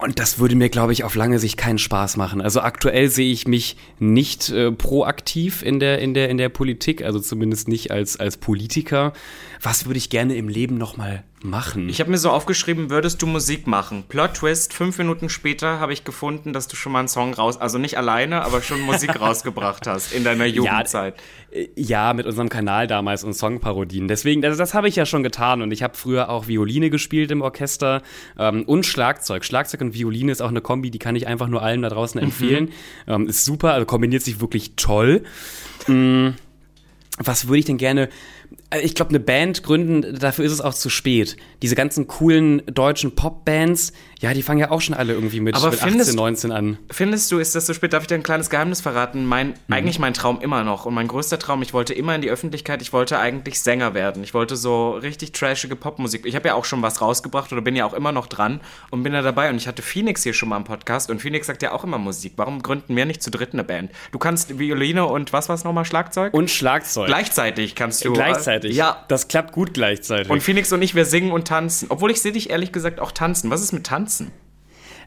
[0.02, 2.40] Und das würde mir, glaube ich, auf lange Sicht keinen Spaß machen.
[2.40, 7.04] Also aktuell sehe ich mich nicht äh, proaktiv in der, in, der, in der Politik,
[7.04, 9.12] also zumindest nicht als, als Politiker.
[9.60, 11.88] Was würde ich gerne im Leben nochmal machen?
[11.88, 14.04] Ich habe mir so aufgeschrieben, würdest du Musik machen?
[14.08, 17.60] Plot Twist, fünf Minuten später habe ich gefunden, dass du schon mal einen Song raus,
[17.60, 21.14] also nicht alleine, aber schon Musik rausgebracht hast in deiner Jugendzeit.
[21.16, 24.08] Ja, ja, mit unserem Kanal damals und Songparodien.
[24.08, 27.30] Deswegen, das, das habe ich ja schon getan und ich habe früher auch Violine gespielt
[27.30, 28.02] im Orchester
[28.38, 29.44] ähm, und Schlagzeug.
[29.44, 32.20] Schlagzeug und Violine ist auch eine Kombi, die kann ich einfach nur allen da draußen
[32.20, 32.26] mhm.
[32.26, 32.64] empfehlen.
[33.06, 33.12] Mhm.
[33.12, 35.24] Ähm, ist super, also kombiniert sich wirklich toll.
[35.86, 36.34] Mhm.
[37.18, 38.08] Was würde ich denn gerne äh,
[38.80, 41.36] ich glaube, eine Band gründen, dafür ist es auch zu spät.
[41.62, 45.70] Diese ganzen coolen deutschen Popbands, ja, die fangen ja auch schon alle irgendwie mit, Aber
[45.70, 46.78] mit findest, 18, 19 an.
[46.90, 47.92] Findest du, ist das zu spät?
[47.92, 49.26] Darf ich dir ein kleines Geheimnis verraten?
[49.26, 49.74] Mein, mhm.
[49.74, 52.82] Eigentlich mein Traum immer noch und mein größter Traum, ich wollte immer in die Öffentlichkeit,
[52.82, 54.22] ich wollte eigentlich Sänger werden.
[54.22, 56.24] Ich wollte so richtig trashige Popmusik.
[56.24, 58.60] Ich habe ja auch schon was rausgebracht oder bin ja auch immer noch dran
[58.90, 59.50] und bin da dabei.
[59.50, 61.98] Und ich hatte Phoenix hier schon mal im Podcast und Phoenix sagt ja auch immer
[61.98, 62.34] Musik.
[62.36, 63.90] Warum gründen wir nicht zu dritt eine Band?
[64.12, 65.84] Du kannst Violine und was war es nochmal?
[65.84, 66.32] Schlagzeug?
[66.32, 67.08] Und Schlagzeug.
[67.08, 68.12] Gleichzeitig kannst du.
[68.12, 68.61] Gleichzeitig.
[68.64, 69.04] Ja.
[69.08, 70.30] Das klappt gut gleichzeitig.
[70.30, 71.86] Und Phoenix und ich, wir singen und tanzen.
[71.88, 73.50] Obwohl ich sehe dich ehrlich gesagt auch tanzen.
[73.50, 74.30] Was ist mit Tanzen?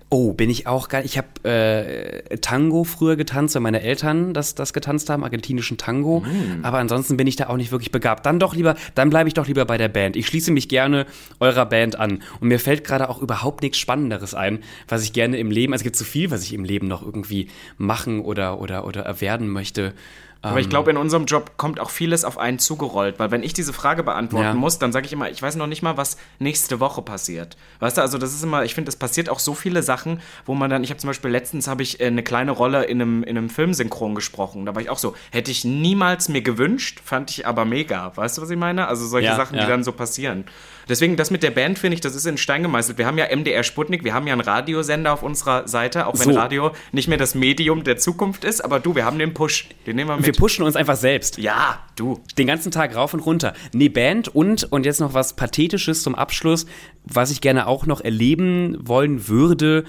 [0.09, 1.03] Oh, bin ich auch geil.
[1.03, 6.19] Ich habe äh, Tango früher getanzt, weil meine Eltern das, das getanzt haben, argentinischen Tango.
[6.19, 6.63] Mm.
[6.63, 8.23] Aber ansonsten bin ich da auch nicht wirklich begabt.
[8.25, 10.15] Dann doch lieber, dann bleibe ich doch lieber bei der Band.
[10.15, 11.07] Ich schließe mich gerne
[11.39, 12.21] eurer Band an.
[12.39, 15.81] Und mir fällt gerade auch überhaupt nichts Spannenderes ein, was ich gerne im Leben, also
[15.81, 19.49] es gibt so viel, was ich im Leben noch irgendwie machen oder, oder, oder erwerden
[19.49, 19.93] möchte.
[20.49, 23.53] Aber ich glaube, in unserem Job kommt auch vieles auf einen zugerollt, weil wenn ich
[23.53, 24.53] diese Frage beantworten ja.
[24.53, 27.57] muss, dann sage ich immer, ich weiß noch nicht mal, was nächste Woche passiert.
[27.79, 30.53] Weißt du, also das ist immer, ich finde, es passiert auch so viele Sachen, wo
[30.53, 33.23] man dann, ich habe zum Beispiel letztens habe ich äh, eine kleine Rolle in einem,
[33.23, 34.65] in einem Filmsynchron gesprochen.
[34.65, 38.11] Da war ich auch so, hätte ich niemals mir gewünscht, fand ich aber mega.
[38.15, 38.87] Weißt du, was ich meine?
[38.87, 39.63] Also solche ja, Sachen, ja.
[39.63, 40.45] die dann so passieren.
[40.87, 42.97] Deswegen, das mit der Band finde ich, das ist in Stein gemeißelt.
[42.97, 46.33] Wir haben ja MDR Sputnik, wir haben ja einen Radiosender auf unserer Seite, auch wenn
[46.33, 46.39] so.
[46.39, 49.69] Radio nicht mehr das Medium der Zukunft ist, aber du, wir haben den Push.
[49.85, 50.25] Den nehmen wir mit.
[50.25, 51.37] Wir pushen uns einfach selbst.
[51.37, 52.21] Ja, du.
[52.37, 53.53] Den ganzen Tag rauf und runter.
[53.73, 56.65] Nee, Band und, und jetzt noch was Pathetisches zum Abschluss,
[57.03, 59.85] was ich gerne auch noch erleben wollen würde,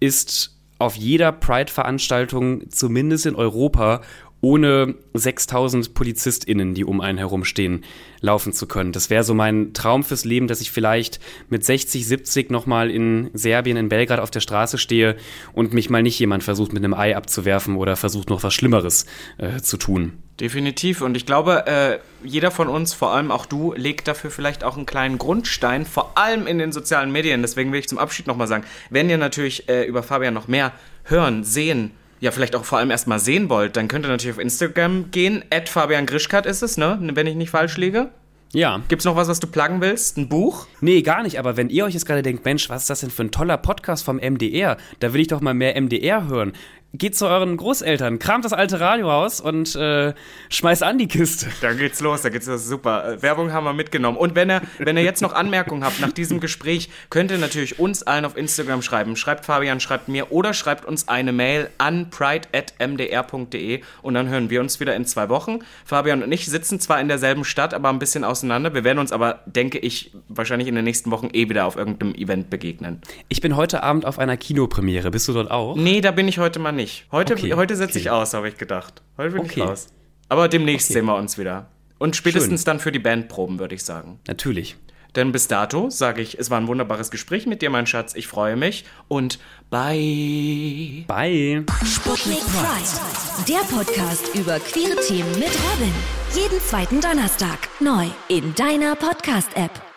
[0.00, 4.00] ist auf jeder Pride-Veranstaltung, zumindest in Europa,
[4.40, 7.84] ohne 6000 PolizistInnen, die um einen herumstehen,
[8.20, 8.92] laufen zu können.
[8.92, 13.30] Das wäre so mein Traum fürs Leben, dass ich vielleicht mit 60, 70 nochmal in
[13.34, 15.16] Serbien, in Belgrad auf der Straße stehe
[15.52, 19.06] und mich mal nicht jemand versucht, mit einem Ei abzuwerfen oder versucht, noch was Schlimmeres
[19.38, 20.14] äh, zu tun.
[20.40, 21.00] Definitiv.
[21.00, 24.76] Und ich glaube, äh, jeder von uns, vor allem auch du, legt dafür vielleicht auch
[24.76, 27.42] einen kleinen Grundstein, vor allem in den sozialen Medien.
[27.42, 30.72] Deswegen will ich zum Abschied nochmal sagen, wenn ihr natürlich äh, über Fabian noch mehr
[31.02, 34.42] hören, sehen, ja, vielleicht auch vor allem erstmal sehen wollt, dann könnt ihr natürlich auf
[34.42, 35.44] Instagram gehen.
[35.50, 36.98] At Fabian Grischkat ist es, ne?
[37.00, 38.10] Wenn ich nicht falsch liege.
[38.52, 38.80] Ja.
[38.88, 40.16] Gibt's noch was, was du pluggen willst?
[40.16, 40.66] Ein Buch?
[40.80, 41.38] Nee, gar nicht.
[41.38, 43.58] Aber wenn ihr euch jetzt gerade denkt, Mensch, was ist das denn für ein toller
[43.58, 44.78] Podcast vom MDR?
[45.00, 46.52] Da will ich doch mal mehr MDR hören
[46.94, 50.14] geht zu euren Großeltern, kramt das alte Radio raus und äh,
[50.48, 51.46] schmeißt an die Kiste.
[51.60, 52.66] Da geht's los, da geht's los.
[52.66, 53.12] Super.
[53.12, 54.16] Äh, Werbung haben wir mitgenommen.
[54.16, 57.78] Und wenn ihr, wenn ihr jetzt noch Anmerkungen habt nach diesem Gespräch, könnt ihr natürlich
[57.78, 59.16] uns allen auf Instagram schreiben.
[59.16, 64.60] Schreibt Fabian, schreibt mir oder schreibt uns eine Mail an pride.mdr.de und dann hören wir
[64.60, 65.58] uns wieder in zwei Wochen.
[65.84, 68.72] Fabian und ich sitzen zwar in derselben Stadt, aber ein bisschen auseinander.
[68.72, 72.14] Wir werden uns aber, denke ich, wahrscheinlich in den nächsten Wochen eh wieder auf irgendeinem
[72.14, 73.02] Event begegnen.
[73.28, 75.10] Ich bin heute Abend auf einer Kinopremiere.
[75.10, 75.76] Bist du dort auch?
[75.76, 77.06] Nee, da bin ich heute mal nicht.
[77.12, 77.98] Heute, okay, heute setze okay.
[77.98, 79.02] ich aus, habe ich gedacht.
[79.18, 79.60] Heute bin okay.
[79.60, 79.88] ich raus.
[80.30, 81.68] Aber demnächst sehen wir uns wieder.
[81.98, 82.66] Und spätestens Schön.
[82.66, 84.20] dann für die Bandproben, würde ich sagen.
[84.26, 84.76] Natürlich.
[85.16, 88.14] Denn bis dato sage ich, es war ein wunderbares Gespräch mit dir, mein Schatz.
[88.14, 89.38] Ich freue mich und
[89.70, 91.04] bye.
[91.06, 91.64] Bye.
[91.84, 93.48] Sputnik Pride.
[93.48, 95.94] Der Podcast über queere Themen mit Robin.
[96.34, 97.58] Jeden zweiten Donnerstag.
[97.80, 99.87] Neu in deiner Podcast-App.